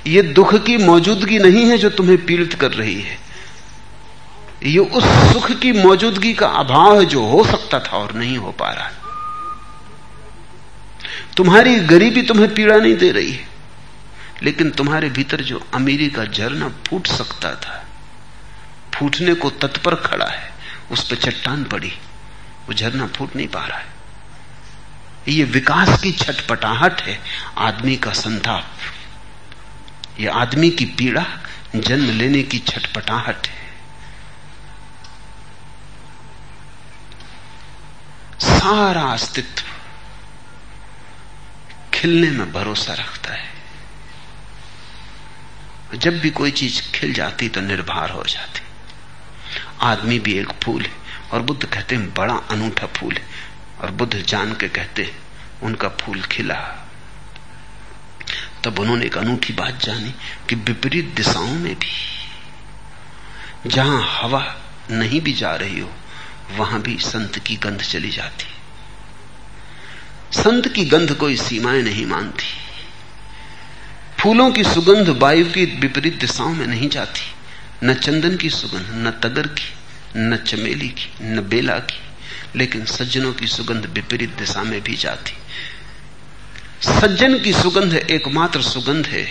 [0.07, 3.22] ये दुख की मौजूदगी नहीं है जो तुम्हें पीड़ित कर रही है।
[4.63, 8.51] ये उस सुख की मौजूदगी का अभाव है जो हो सकता था और नहीं हो
[8.51, 8.89] पा रहा।
[11.37, 13.47] तुम्हारी गरीबी तुम्हें पीड़ा नहीं दे रही है,
[14.43, 17.83] लेकिन तुम्हारे भीतर जो अमीरी का झरना फूट सकता था,
[18.95, 20.51] फूटने को तत्पर खड़ा है,
[20.91, 21.91] उस पर चट्टान पड़ी,
[22.67, 23.91] वो झरना फूट नहीं पा रहा है।
[25.27, 27.19] ये विकास की छटपटाहट है,
[27.57, 28.65] आदमी का संताप।
[30.19, 31.25] ये आदमी की पीड़ा
[31.75, 33.62] जन्म लेने की छटपटाहट है।
[38.39, 39.63] सारा अस्तित्व
[41.93, 43.51] खिलने में भरोसा रखता है।
[45.95, 48.61] जब भी कोई चीज़ खिल जाती तो निर्भर हो जाती।
[49.81, 50.91] आदमी भी एक फूल है
[51.31, 53.23] और बुद्ध कहते हैं बड़ा अनूठा फूल है
[53.81, 55.13] और बुद्ध जान के कहते
[55.63, 56.59] उनका फूल खिला।
[58.63, 60.13] तब उन्होंने एक अनूठी बात जानी
[60.49, 64.43] कि विपरीत दिशाओं में भी, जहाँ हवा
[64.91, 65.89] नहीं भी जा रही हो
[66.51, 68.45] वहाँ भी संत की गंध चली जाती
[70.33, 72.45] संत की गंध कोई सीमाएँ नहीं मानती।
[74.19, 77.21] फूलों की सुगंध वायु की विपरीत दिशाओं में नहीं जाती।
[77.83, 79.73] न चंदन की सुगंध, न तगर की,
[80.17, 81.99] न चमेली की, न बेला की,
[82.55, 85.33] लेकिन सज्जनों की सुगंध विपरीत दिशा में भी जाती।
[86.81, 89.27] सज्जन की सुगंध एकमात्र सुगंध है,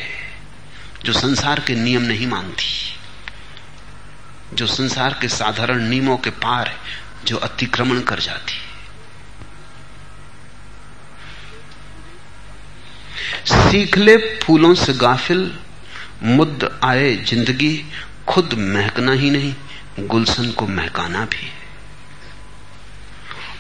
[1.05, 2.95] जो संसार के नियम नहीं मानती।
[4.55, 8.53] जो संसार के साधारण नियमों के पार है जो अतिक्रमण कर जाती
[13.47, 15.59] सीख ले, फूलों से गाफिल,
[16.23, 17.85] मुद्द आए ज़िंदगी,
[18.29, 19.55] खुद महकना ही नहीं,
[20.01, 21.63] गुलशन को महकाना भी है।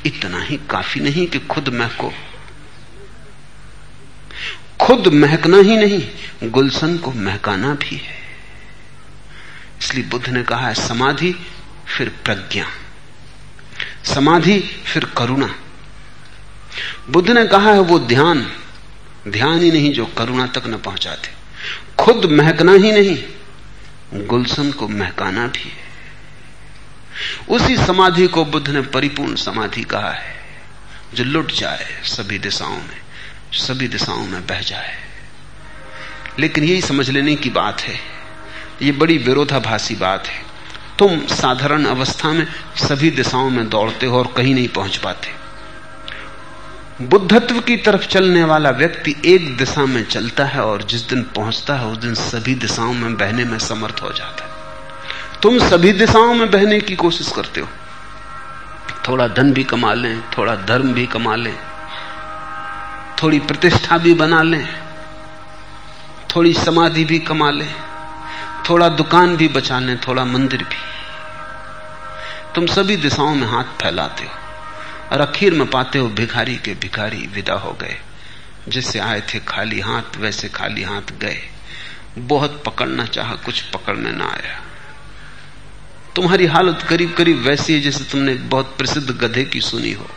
[0.07, 2.13] इतना ही काफ़ी नहीं कि खुद महको।
[4.81, 6.11] खुद महकना ही नहीं,
[6.51, 8.15] गुलशन को महकाना भी है।
[9.83, 11.35] इसलिए बुद्ध ने कहा है, समाधि,
[11.87, 12.67] फिर प्रज्ञा।
[14.05, 15.55] समाधि, फिर करुणा।
[17.11, 18.53] बुद्ध ने कहा है, वो ध्यान
[19.29, 21.29] ध्यान ही नहीं जो करुणा तक न पहुंचाते।
[21.99, 23.25] खुद महकना ही नहीं,
[24.27, 25.83] गुलशन को महकाना भी है।
[27.49, 30.45] उसी समाधि को बुद्ध ने परिपूर्ण समाधि कहा है,
[31.15, 33.01] जो लुट जाए सभी दिशाओं में,
[33.53, 34.97] सभी दिशाओं में बह जाए।
[36.39, 38.01] लेकिन यही समझ लेने की बात है,
[38.83, 40.52] ये बड़ी विरोधाभासी बात है।
[41.03, 42.47] तुम साधारण अवस्था में
[42.77, 45.31] सभी दिशाओं में दौड़ते हो और कहीं नहीं पहुँच पाते।
[47.07, 51.75] बुद्धत्व की तरफ़ चलने वाला व्यक्ति एक दिशा में चलता है और जिस दिन पहुँचता
[51.75, 54.51] है, उस दिन सभी दिशाओं में बहने में समर्थ हो जाता है।
[55.43, 57.69] तुम सभी दिशाओं में बहने की कोशिश करते हो।
[59.09, 61.57] थोड़ा धन भी कमा लें, थोड़ा धर्म भी कमा लें,
[63.23, 64.69] थोड़ी प्रतिष्ठा भी बना लें,
[66.37, 67.75] थोड़ी समाधि भी कमा लें,
[68.71, 70.92] थोड़ा दुकान भी बचा लें, थोड़ा मंदिर भी।
[72.55, 74.31] तुम सभी दिशाओं में हाथ फैलाते हो
[75.13, 77.99] और अखीर में पाते हो भिखारी के भिखारी विदा हो गए,
[78.69, 81.43] जिससे आए थे खाली हाथ, वैसे खाली हाथ गए।
[82.19, 84.63] बहुत पकड़ना चाहा, कुछ पकड़ने ना आया।
[86.17, 90.11] तुम्हारी हालत करीब करीब वैसी है, जैसे तुमने बहुत प्रसिद्ध गधे की सुनी हो।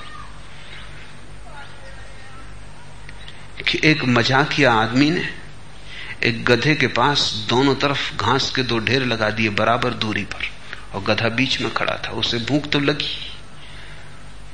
[3.67, 5.29] कि एक मजाकिया आदमी ने
[6.23, 10.54] एक गधे के पास दोनों तरफ़ घास के दो ढेर लगा दिए बराबर दूरी पर।
[10.95, 13.31] और गधा बीच में खड़ा था। उसे भूख तो लगी।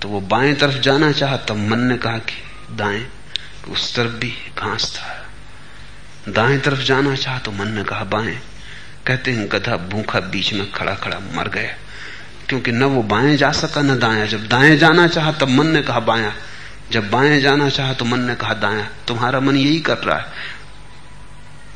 [0.02, 2.34] तो वो बाएँ तरफ़ जाना चाहा, तब मन ने कहा कि
[2.72, 3.08] दाएँ
[3.68, 5.30] उस तरफ़ भी घास था।
[6.32, 8.40] दाएँ तरफ़ जाना चाहा तो मन ने कहा बाएँ।
[9.08, 11.76] कहते हैं, गधा भूखा बीच में खड़ा खड़ा मर गया।
[12.50, 15.82] क्योंकि न वो बाएँ जा सका, न दाया जब दाएँ जाना चाहा, तब मन ने
[15.82, 16.36] कहा बाया।
[16.92, 20.26] जब बाएँ जाना चाहा तो मन ने कहा दाया। तुम्हारा मन यही कर रहा है।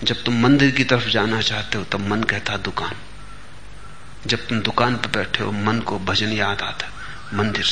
[0.03, 2.91] जब तुम मंदिर की तरफ़ जाना चाहते हो, तब मन कहता, दुकान।
[4.28, 6.88] जब तुम दुकान पर बैठे हो, मन को भजन याद आता
[7.34, 7.65] मंदिर।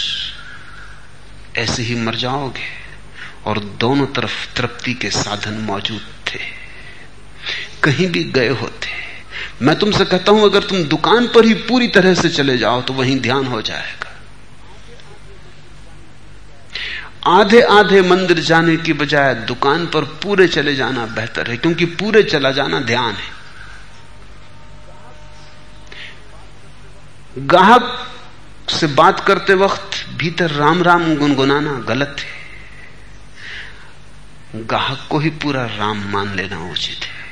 [1.58, 2.84] ऐसे ही मर जाओगे।
[3.46, 6.40] और दोनों तरफ़ तृप्ति के साधन मौजूद थे।
[7.84, 8.88] कहीं भी गए होते।
[9.66, 12.94] मैं तुमसे कहता हूँ, अगर तुम दुकान पर ही पूरी तरह से चले जाओ तो
[12.94, 14.10] वहीं ध्यान हो जाएगा।
[17.28, 22.24] आधे आधे मंदिर जाने की बजाय दुकान पर पूरे चले जाना बेहतर है, क्योंकि पूरे
[22.24, 23.43] चला जाना ध्यान है।
[27.38, 28.12] गाहक
[28.70, 32.44] से बात करते वक्त भीतर राम राम गुनगुनाना गलत है।
[34.64, 37.24] गाहक को ही पूरा राम मान लेना उचित है।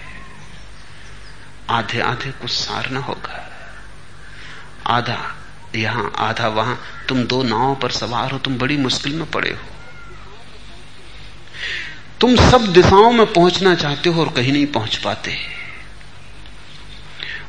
[1.70, 3.52] आधे आधे कुछ सार ना होगा।
[4.88, 5.36] आधा,
[5.76, 9.60] यहाँ आधा वहाँ, तुम दो नावों पर सवार हो, तुम बड़ी मुश्किल में पड़े हो।
[12.22, 15.38] तुम सब दिशाओं में पहुँचना चाहते हो और कहीं नहीं पहुँच पाते।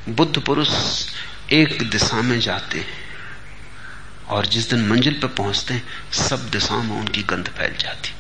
[0.09, 0.69] बुद्ध पुरुष
[1.53, 3.03] एक दिशा में जाते हैं
[4.29, 8.13] और जिस दिन मंजिल पर पहुँचते हैं, सब दिशाओं में उनकी गंध फैल जाती।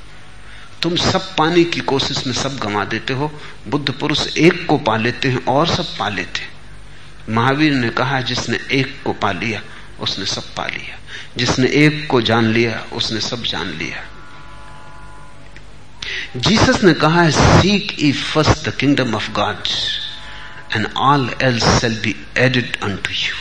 [0.82, 4.96] तुम सब पाने की कोशिश में सब गंवा देते हो, बुद्ध पुरुष एक को पा
[4.96, 6.52] लेते हैं और सब पा लेते
[7.32, 9.62] महावीर ने कहा, जिसने एक को पा लिया,
[10.00, 10.98] उसने सब पा लिया।
[11.36, 14.04] जिसने एक को जान लिया, उसने सब जान लिया।
[16.36, 19.56] जीसस ने कहा है seek ye first the kingdom of God
[20.74, 23.34] and all else shall be added unto you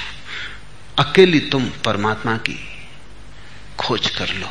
[1.04, 2.68] अकेली तुम परमात्मा की
[3.80, 4.48] खोज कर लो,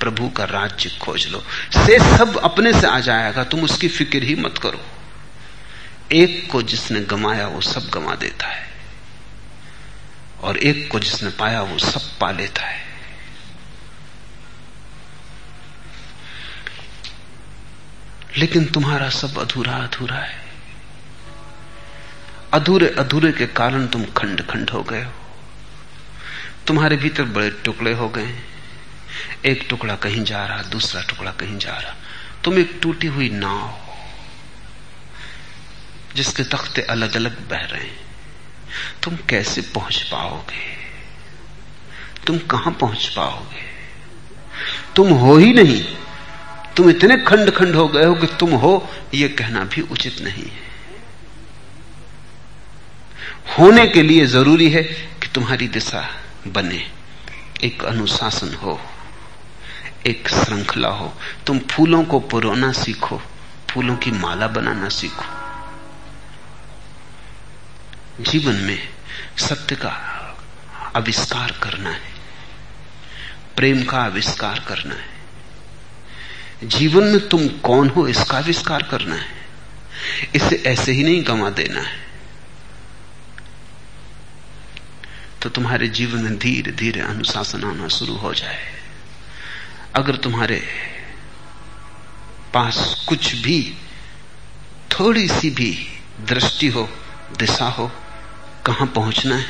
[0.00, 4.34] प्रभु का राज्य खोज लो। से सब अपने से आ जाएगा, तुम उसकी फ़िक्र ही
[4.34, 4.80] मत करो।
[6.12, 8.72] एक को जिसने गमाया, वो सब गमा देता है।
[10.40, 12.84] और एक को जिसने पाया, वो सब पा लेता है।
[18.36, 20.41] लेकिन तुम्हारा सब अधूरा अधूरा है।
[22.52, 25.12] अधूरे अधूरे के कारण तुम खंड खंड हो गए हो।
[26.66, 28.38] तुम्हारे भीतर बड़े टुकड़े हो गए।
[29.46, 31.96] एक टुकड़ा कहीं जा रहा, दूसरा टुकड़ा कहीं जा रहा।
[32.44, 33.78] तुम एक टूटी हुई नाव हो
[36.16, 38.00] जिसके तख्ते अलग अलग बह रहे हैं।
[39.02, 40.76] तुम कैसे पहुँच पाओगे?
[42.26, 43.64] तुम कहाँ पहुँच पाओगे?
[44.96, 45.96] तुम हो ही नहीं।
[46.76, 50.44] तुम इतने खंड खंड हो गए हो कि तुम हो यह कहना भी उचित नहीं
[50.44, 50.71] है।
[53.46, 56.08] होने के लिए ज़रूरी है कि तुम्हारी दिशा
[56.46, 56.90] बने।
[57.64, 58.80] एक अनुशासन हो,
[60.06, 61.12] एक श्रृंखला हो।
[61.46, 63.22] तुम फूलों को पुरोना सीखो,
[63.70, 65.24] फूलों की माला बनाना सीखो।
[68.20, 68.88] जीवन में
[69.38, 69.90] सत्य का
[70.96, 72.12] आविष्कार करना है,
[73.56, 79.30] प्रेम का आविष्कार करना है। जीवन में तुम कौन हो, इसका आविष्कार करना है।
[80.34, 82.11] इसे ऐसे ही नहीं गंवा देना है।
[85.42, 88.60] तो तुम्हारे जीवन में धीरे धीरे अनुशासन आना शुरू हो जाए।
[89.94, 90.60] अगर तुम्हारे
[92.54, 93.58] पास कुछ भी
[94.90, 95.70] थोड़ी सी भी
[96.20, 96.88] दृष्टि हो,
[97.38, 97.90] दिशा हो,
[98.66, 99.46] कहाँ पहुँचना है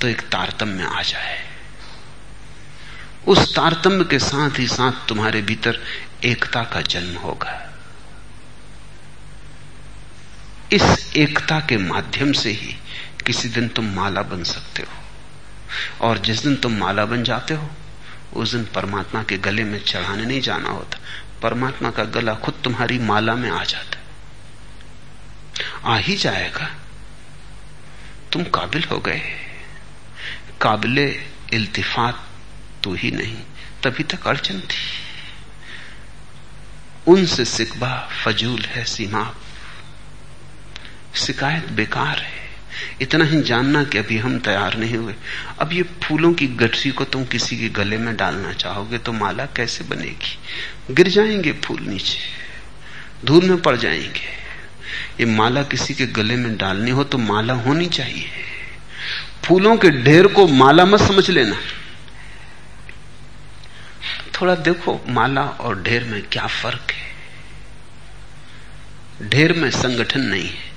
[0.00, 1.38] तो एक तारतम्य आ जाए।
[3.28, 5.80] उस तारतम्य के साथ ही साथ तुम्हारे भीतर
[6.24, 7.56] एकता का जन्म होगा।
[10.72, 12.76] इस एकता के माध्यम से ही
[13.20, 15.02] किसी दिन तुम माला बन सकते हो।
[16.00, 17.70] और जिस दिन तुम माला बन जाते हो,
[18.36, 20.98] उस दिन परमात्मा के गले में चढ़ाने नहीं जाना होता।
[21.42, 23.96] परमात्मा का गला खुद तुम्हारी माला में आ जाता
[25.84, 26.76] आ ही जाएगा।
[28.32, 29.20] तुम काबिल हो गए।
[30.60, 32.28] काबिले इल्तिफात
[32.84, 33.36] तो ही नहीं,
[33.84, 35.00] तभी तक अड़चन थी।
[37.06, 39.34] उनसे सिकबा फजूल है सीमा
[41.14, 42.49] शिकायत बेकार है।
[43.00, 45.14] इतना ही जानना कि अभी हम तैयार नहीं हुए।
[45.58, 49.46] अब ये फूलों की गठरी को तुम किसी के गले में डालना चाहोगे तो माला
[49.46, 50.38] कैसे बनेगी?
[50.94, 52.18] गिर जाएँगे फूल नीचे,
[53.24, 54.40] धूल में पड़ जाएँगे।
[55.20, 58.28] ये माला किसी के गले में डालनी हो तो माला होनी चाहिए।
[59.44, 61.56] फूलों के ढेर को माला मत समझ लेना।
[64.40, 67.10] थोड़ा देखो, माला और ढेर में क्या फ़र्क है?
[69.30, 70.69] ढेर में संगठन नहीं है।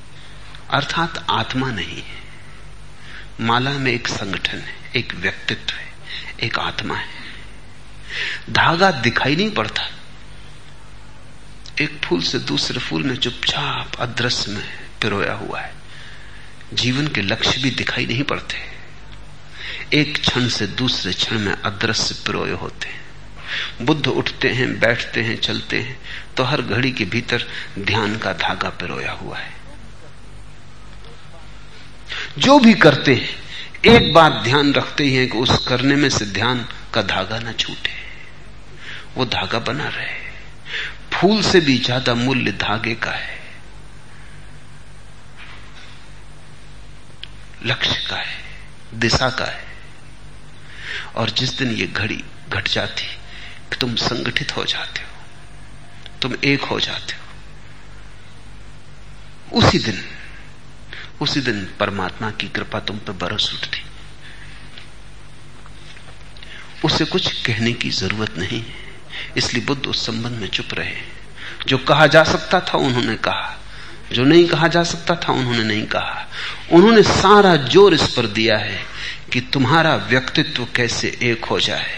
[0.69, 2.23] अर्थात आत्मा नहीं है।
[3.41, 5.93] माला में एक संगठन है, एक व्यक्तित्व है,
[6.43, 7.07] एक आत्मा है।
[8.49, 9.83] धागा दिखाई नहीं पड़ता।
[11.81, 15.73] एक फूल से दूसरे फूल में चुपचाप अदृश्य में पिरोया हुआ है।
[16.73, 18.73] जीवन के लक्ष्य भी दिखाई नहीं पड़ते।
[19.93, 23.03] एक क्षण से दूसरे क्षण में अदृश्य पिरोए होते हैं।
[23.81, 26.01] बुद्ध उठते हैं, बैठते हैं, चलते हैं
[26.37, 27.47] तो हर घड़ी के भीतर
[27.79, 29.62] ध्यान का धागा पिरोया हुआ है।
[32.37, 33.29] जो भी करते हैं,
[33.85, 37.91] एक बात ध्यान रखते हैं कि उस करने में से ध्यान का धागा ना छूटे।
[39.17, 40.23] वो धागा बना रहे।
[41.13, 43.43] फूल से भी ज़्यादा मूल्य धागे का है।
[47.65, 48.37] लक्ष्य का है,
[48.93, 49.63] दिशा का है।
[51.15, 53.03] और जिस दिन ये घड़ी घट जाती
[53.69, 55.07] कि तुम संगठित हो जाते हो।
[56.21, 57.21] तुम एक हो जाते हो।
[59.57, 60.03] उसी दिन
[61.23, 63.81] उसी दिन परमात्मा की कृपा तुम पर बरस उठती।
[66.83, 68.75] उसे कुछ कहने की ज़रूरत नहीं है,
[69.37, 70.95] इसलिए बुद्ध उस संबंध में चुप रहे।
[71.67, 73.57] जो कहा जा सकता था उन्होंने कहा,
[74.11, 76.25] जो नहीं कहा जा सकता था उन्होंने नहीं कहा।
[76.71, 78.79] उन्होंने सारा ज़ोर इस पर दिया है
[79.31, 81.91] कि तुम्हारा व्यक्तित्व कैसे एक हो जाए,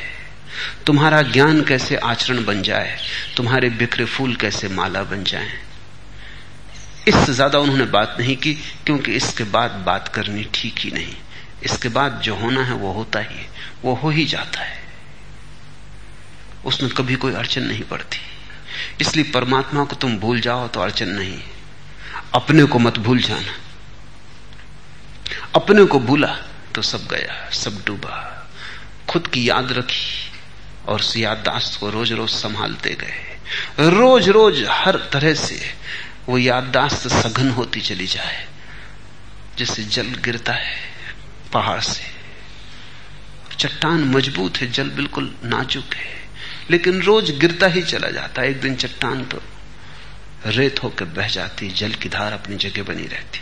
[0.86, 2.98] तुम्हारा ज्ञान कैसे आचरण बन जाए,
[3.38, 5.52] तुम्हारे बिखरे फूल कैसे माला बन जाए।
[7.08, 8.54] इससे ज़्यादा उन्होंने बात नहीं की,
[8.86, 11.16] क्योंकि इसके बाद बात करनी ठीक ही नहीं।
[11.64, 13.48] इसके बाद जो होना है वो होता ही है,
[13.84, 14.84] वो हो ही जाता है।
[16.66, 18.20] उसमें कभी कोई अड़चन नहीं पड़ती।
[19.02, 21.40] इसलिए परमात्मा को तुम भूल जाओ तो अड़चन नहीं।
[22.34, 23.54] अपने को मत भूल जाना।
[25.56, 26.36] अपने को भूला
[26.76, 28.32] तो सब गया, सब डूबा।
[29.10, 30.32] खुद की याद रखी
[30.88, 35.60] और उस याददाश्त को रोज रोज संभालते गए। रोज रोज हर तरह से
[36.28, 38.48] वो याददाश्त सघन होती चली जाए
[39.58, 40.76] जैसे जल गिरता है
[41.54, 42.14] पहाड़ से।
[43.58, 46.14] चट्टान मज़बूत है, जल बिल्कुल नाजुक है,
[46.70, 49.42] लेकिन रोज गिरता ही चला जाता है। एक दिन चट्टान तो
[50.46, 53.40] रेत होकर बह जाती, जल की धार अपनी जगह बनी रहती।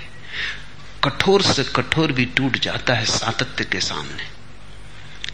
[1.04, 4.28] कठोर से कठोर भी टूट जाता है सातत्य के सामने।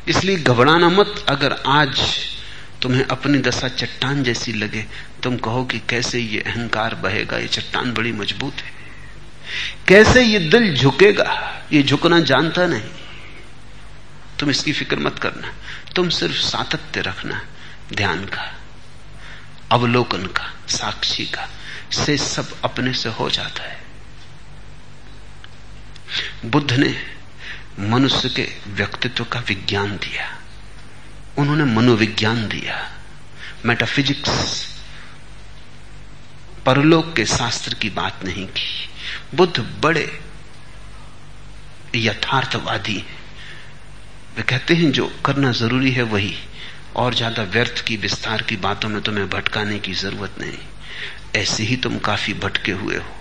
[0.07, 1.99] इसलिए घबराना मत, अगर आज
[2.81, 4.85] तुम्हें अपनी दशा चट्टान जैसी लगे।
[5.23, 7.37] तुम कहो कि कैसे ये अहंकार बहेगा?
[7.37, 8.71] ये चट्टान बड़ी मज़बूत है।
[9.87, 11.61] कैसे ये दिल झुकेगा?
[11.71, 12.81] ये झुकना जानता नहीं।
[14.39, 15.53] तुम इसकी फ़िक्र मत करना।
[15.95, 17.45] तुम सिर्फ़ सातत्य रखना,
[17.93, 18.59] ध्यान का,
[19.71, 21.49] अवलोकन का, साक्षी का,
[21.91, 23.81] से सब अपने से हो जाता है।
[26.45, 27.05] बुद्ध ने
[27.79, 30.38] मनुष्य के व्यक्तित्व का विज्ञान दिया।
[31.39, 32.77] उन्होंने मनोविज्ञान दिया।
[33.65, 34.67] मेटाफिजिक्स
[36.65, 38.89] परलोक के शास्त्र की बात नहीं की।
[39.35, 40.19] बुद्ध बड़े
[41.95, 43.17] यथार्थवादी हैं।
[44.37, 46.35] वे कहते हैं, जो करना ज़रूरी है वही।
[46.95, 50.57] और ज़्यादा व्यर्थ की, विस्तार की बातों में तुम्हें भटकाने की ज़रूरत नहीं।
[51.35, 53.15] ऐसे ही तुम काफ़ी भटके हुए हो।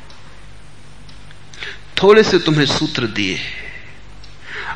[2.03, 3.39] थोड़े से तुम्हें सूत्र दिए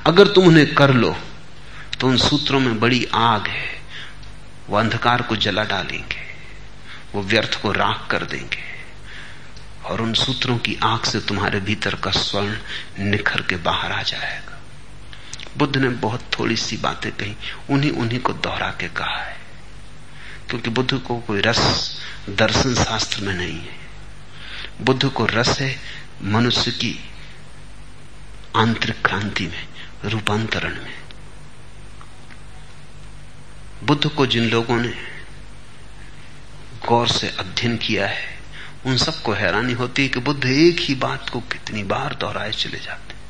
[0.07, 1.17] अगर तुम उन्हें कर लो
[2.03, 3.83] तो उन सूत्रों में बड़ी आग है।
[4.69, 6.35] वो अंधकार को जला डालेंगे।
[7.15, 8.65] वो व्यर्थ को राख कर देंगे।
[9.85, 12.57] और उन सूत्रों की आँख से तुम्हारे भीतर का स्वर्ण
[12.99, 14.61] निखर के बाहर आ जाएगा।
[15.59, 17.37] बुद्ध ने बहुत थोड़ी सी बातें कही
[17.71, 19.37] उन्हीं उन्हीं को दोहरा के कहा है।
[20.51, 21.97] क्योंकि बुद्ध को कोई रस
[22.29, 23.79] दर्शन शास्त्र में नहीं है।
[24.81, 25.81] बुद्ध को रस है
[26.23, 27.11] मनुष्य की
[28.57, 29.69] आंतरिक क्रांति में,
[30.05, 31.02] रूपांतरण में।
[33.83, 34.93] बुद्ध को जिन लोगों ने
[36.89, 38.41] गौर से अध्ययन किया है,
[38.87, 42.79] उन सबको हैरानी होती है कि बुद्ध एक ही बात को कितनी बार दोहराए चले
[42.79, 43.21] जाते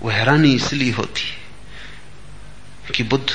[0.00, 3.28] वो हैरानी इसलिए होती है कि बुद्ध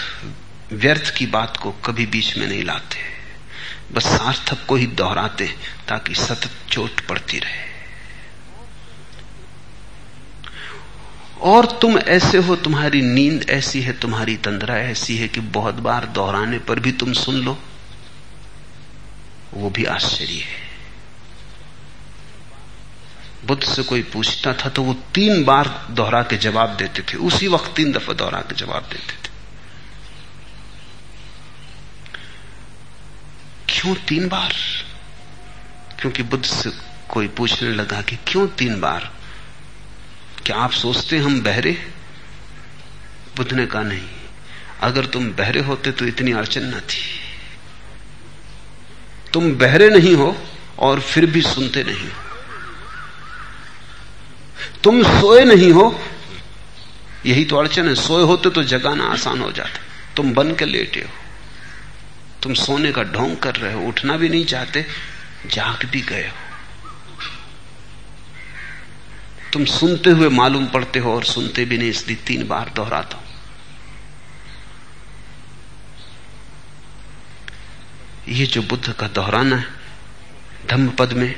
[0.74, 3.14] व्यर्थ की बात को कभी बीच में नहीं लाते
[3.92, 5.48] बस सार्थक को ही दोहराते
[5.88, 7.75] ताकि सतत चोट पड़ती रहे।
[11.42, 16.06] और तुम ऐसे हो, तुम्हारी नींद ऐसी है, तुम्हारी तंद्रा ऐसी है कि बहुत बार
[16.06, 17.60] दोहराने पर भी तुम सुन लो।
[19.54, 20.66] वो भी आश्चर्य है।
[23.46, 27.48] बुद्ध से कोई पूछता था तो वो तीन बार दोहरा के जवाब देते थे। उसी
[27.48, 29.32] वक्त तीन दफ़ा दोहरा के जवाब देते थे।
[33.70, 34.56] क्यों तीन बार?
[36.00, 36.72] क्योंकि बुद्ध से
[37.10, 39.15] कोई पूछने लगा कि क्यों तीन बार?
[40.46, 41.72] क्या आप सोचते हम बहरे
[43.38, 44.08] बुद्ध ने कहा, नहीं,
[44.82, 47.04] अगर तुम बहरे होते तो इतनी अड़चन न थी।
[49.34, 50.36] तुम बहरे नहीं हो
[50.80, 52.24] और फिर भी सुनते नहीं हो।
[54.84, 56.02] तुम सोए नहीं हो,
[57.26, 59.80] यही तो अड़चन है। सोए होते तो जगाना आसान हो जाता।
[60.18, 61.10] तुम बन के लेटे हो।
[62.44, 64.86] तुम सोने का ढोंग कर रहे हो, उठना भी नहीं चाहते
[65.46, 66.45] जाग भी गए हो।
[69.56, 73.24] तुम सुनते हुए मालूम पड़ते हो और सुनते भी नहीं, इसलिए तीन बार दोहराता हूँ।
[78.30, 79.66] ये जो बुद्ध का दोहराना है
[80.70, 81.36] धम्म पद में,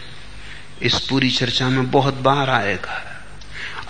[0.81, 3.01] इस पूरी चर्चा में बहुत बार आएगा।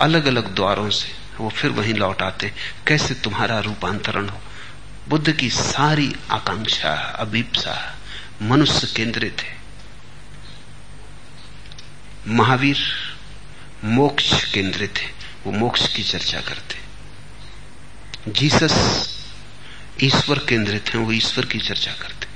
[0.00, 2.52] अलग अलग द्वारों से वो फिर वहीं लौट आते।
[2.86, 4.40] कैसे तुम्हारा रूपांतरण हो?
[5.08, 7.98] बुद्ध की सारी आकांक्षा, अभीपसा,
[8.42, 9.56] मनुष्य केंद्रित है।
[12.34, 12.78] महावीर
[13.84, 15.14] मोक्ष केंद्रित है,
[15.44, 16.78] वो मोक्ष की चर्चा करते
[18.32, 18.74] जीसस
[20.02, 22.26] ईश्वर केंद्रित है, वो ईश्वर की चर्चा करते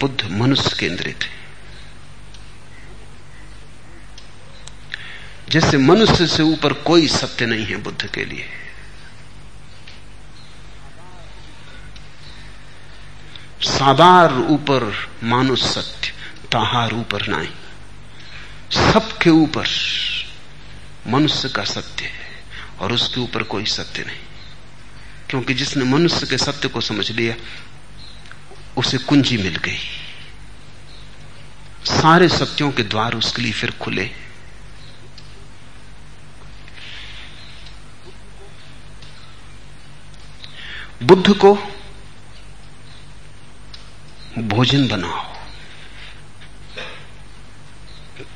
[0.00, 1.44] बुद्ध मनुष्य केंद्रित है।
[5.48, 8.48] जैसे मनुष्य से ऊपर कोई सत्य नहीं है बुद्ध के लिए।
[13.60, 16.12] सादार ऊपर मानुष सत्य,
[16.52, 17.48] ताहार ऊपर नहीं।
[18.92, 19.66] सबके ऊपर
[21.06, 22.44] मनुष्य का सत्य है
[22.78, 24.18] और उसके ऊपर कोई सत्य नहीं।
[25.30, 27.34] क्योंकि जिसने मनुष्य के सत्य को समझ लिया,
[28.76, 29.78] उसे कुंजी मिल गई।
[31.84, 34.10] सारे सत्यों के द्वार उसके लिए फिर खुले।
[41.02, 41.54] बुद्ध को
[44.38, 45.34] भोजन बनाओ।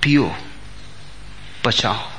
[0.02, 0.36] पियो,
[1.64, 2.17] पचाओ।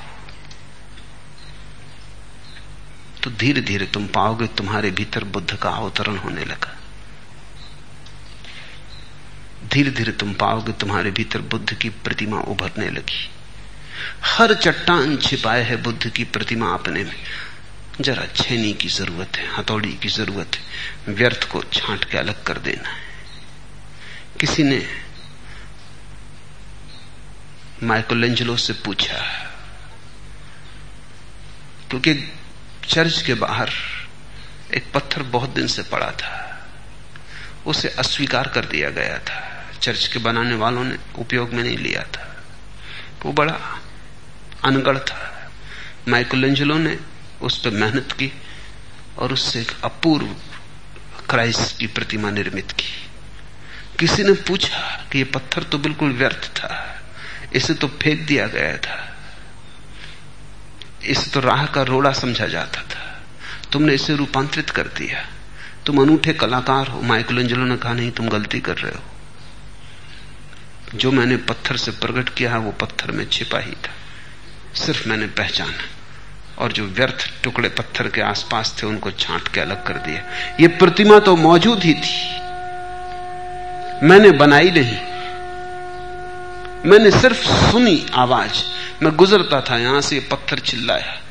[3.24, 6.76] तो धीरे धीरे तुम पाओगे तुम्हारे भीतर बुद्ध का अवतरण होने लगा।
[9.68, 13.28] धीरे धीरे तुम पाओगे तुम्हारे भीतर बुद्ध की प्रतिमा उभरने लगी।
[14.26, 17.16] हर चट्टान छिपाए है बुद्ध की प्रतिमा अपने में।
[18.02, 22.58] जरा छेनी की ज़रूरत है, हथौड़ी की ज़रूरत है, व्यर्थ को छांट के अलग कर
[22.60, 23.08] देना है।
[24.40, 24.86] किसी ने
[27.84, 29.20] माइकोलेंजलो से पूछा,
[31.90, 32.14] क्योंकि
[32.90, 33.70] चर्च के बाहर
[34.74, 36.68] एक पत्थर बहुत दिन से पड़ा था।
[37.66, 42.04] उसे अस्वीकार कर दिया गया था। चर्च के बनाने वालों ने उपयोग में नहीं लिया
[42.04, 42.44] था।
[43.26, 43.82] वो बड़ा
[44.64, 45.52] अनगढ़ था।
[46.08, 46.98] माइकोलेंजलो ने
[47.42, 48.34] उस पर मेहनत की
[49.18, 50.28] और उससे एक अपूर्व
[51.30, 53.08] क्राइस्ट की प्रतिमा निर्मित की।
[54.00, 57.02] किसी ने पूछा कि ये पत्थर तो बिल्कुल व्यर्थ था।
[57.54, 59.09] इसे तो फेंक दिया गया था।
[61.06, 63.22] इसे तो राह का रोड़ा समझा जाता था।
[63.72, 65.28] तुमने इसे रूपांतरित कर दिया।
[65.86, 69.00] तुम अनूठे कलाकार हो। माइकलेंजलो ने कहा, नहीं, तुम गलती कर रहे हो।
[70.96, 73.92] जो मैंने पत्थर से प्रकट किया है, वो पत्थर में छिपा ही था।
[74.76, 75.84] सिर्फ़ मैंने पहचाना।
[76.58, 80.24] और जो व्यर्थ टुकड़े पत्थर के आसपास थे, उनको छांट के अलग कर दिया।
[80.60, 82.40] ये प्रतिमा तो मौजूद ही थी।
[84.06, 84.98] मैंने बनाई नहीं।
[86.92, 91.22] मैंने सिर्फ़ सुनी आवाज़। मैं गुजरता था, यहाँ से पत्थर चिल्लाया।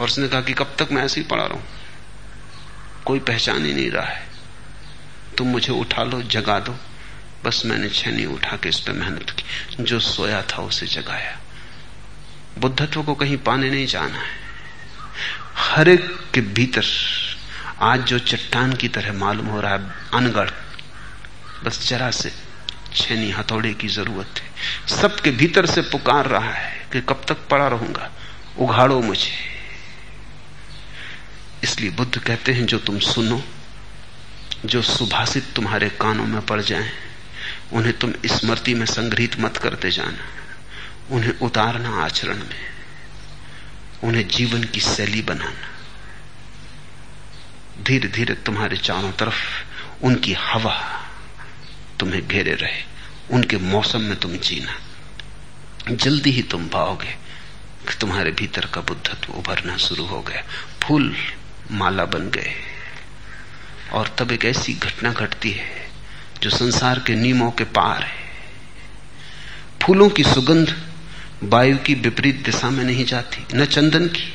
[0.00, 1.64] और उसने कहा कि कब तक मैं ऐसे ही पड़ा रहूँ?
[3.04, 4.26] कोई पहचान ही नहीं रहा है।
[5.38, 6.76] तुम मुझे उठा लो, जगा दो।
[7.44, 9.44] बस मैंने छनी उठा के इस पर मेहनत की।
[9.84, 11.38] जो सोया था उसे जगाया।
[12.58, 14.40] बुद्धत्व को कहीं पाने नहीं जाना है।
[15.56, 16.84] हर एक के भीतर
[17.80, 20.50] आज जो चट्टान की तरह मालूम हो रहा है, अनगढ़।
[21.64, 22.32] बस जरा से
[22.94, 24.50] छेनी, हथौड़े की ज़रूरत है।
[24.96, 28.12] सबके भीतर से पुकार रहा है। कि कब तक पड़ा रहूँगा?
[28.58, 29.58] उघाड़ो मुझे।
[31.62, 33.42] इसलिए बुद्ध कहते हैं जो तुम सुनो
[34.64, 36.92] जो सुभाषित तुम्हारे कानों में पड़ जाएँ,
[37.72, 40.24] उन्हें तुम स्मृति में संग्रहित मत करते जाना।
[41.10, 42.72] उन्हें उतारना आचरण में।
[44.04, 45.68] उन्हें जीवन की शैली बनाना।
[47.82, 49.64] धीरे धीरे तुम्हारे चारों तरफ़
[50.02, 51.06] उनकी हवा
[52.00, 52.82] तुम्हें घेरे रहे।
[53.30, 54.87] उनके मौसम में तुम जीना।
[55.96, 57.10] जल्दी ही तुम पाओगे
[57.88, 60.42] कि तुम्हारे भीतर का बुद्धत्व उभरना शुरू हो गया।
[60.82, 61.16] फूल
[61.70, 62.54] माला बन गए।
[63.92, 65.90] और तब एक ऐसी घटना घटती है
[66.42, 68.28] जो संसार के नियमों के पार है।
[69.82, 70.88] फूलों की सुगंध
[71.42, 74.34] वायु की विपरीत दिशा में नहीं जाती, न चंदन की,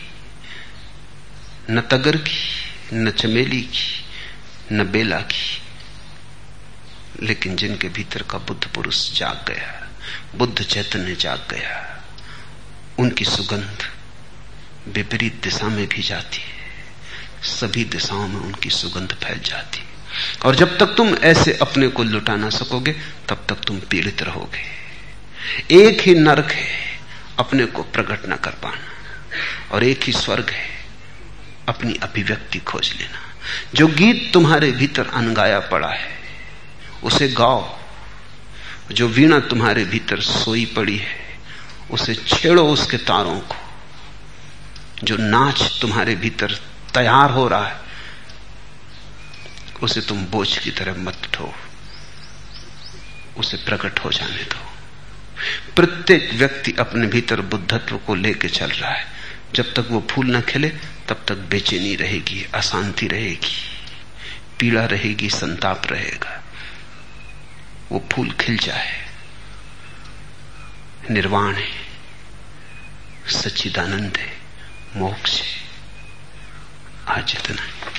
[1.70, 2.64] न तगर की,
[2.94, 4.06] न चमेली की,
[4.72, 5.62] न बेला की।
[7.24, 9.83] लेकिन जिनके भीतर का बुद्ध पुरुष जाग गया।
[10.36, 12.04] बुद्ध चैतन्य जाग गया।
[13.00, 13.92] उनकी सुगंध
[14.88, 16.64] विपरीत दिशा में भी जाती है।
[17.44, 19.84] सभी दिशाओं में उनकी सुगंध फैल जाती
[20.46, 22.92] और जब तक तुम ऐसे अपने को लुटा ना सकोगे,
[23.30, 24.84] तब तक तुम पीड़ित रहोगे।
[25.76, 27.00] एक ही नरक है,
[27.40, 28.90] अपने को प्रकट न कर पाना।
[29.72, 30.70] और एक ही स्वर्ग है,
[31.70, 33.34] अपनी अभिव्यक्ति खोज लेना।
[33.76, 36.20] जो गीत तुम्हारे भीतर अनगाया पड़ा है,
[37.04, 37.83] उसे गाओ।
[38.94, 41.40] जो वीणा तुम्हारे भीतर सोई पड़ी है,
[41.92, 43.56] उसे छेड़ो उसके तारों को।
[45.04, 46.52] जो नाच तुम्हारे भीतर
[46.94, 47.80] तैयार हो रहा है,
[49.82, 51.54] उसे तुम बोझ की तरह मत ठो
[53.38, 54.74] उसे प्रकट हो जाने दो।
[55.76, 59.06] प्रत्येक व्यक्ति अपने भीतर बुद्धत्व को लेकर चल रहा है।
[59.56, 60.70] जब तक वो फूल न खिले,
[61.10, 63.56] तब तक बेचैनी रहेगी, अशांति रहेगी।
[64.60, 66.43] पीड़ा रहेगी, संताप रहेगा।
[67.92, 69.10] वो फूल खिल जाए।
[71.10, 71.72] निर्वाण है।
[73.28, 74.38] सच्चिदानंद है।
[74.96, 75.64] मोक्ष है।
[77.08, 77.93] आज इतना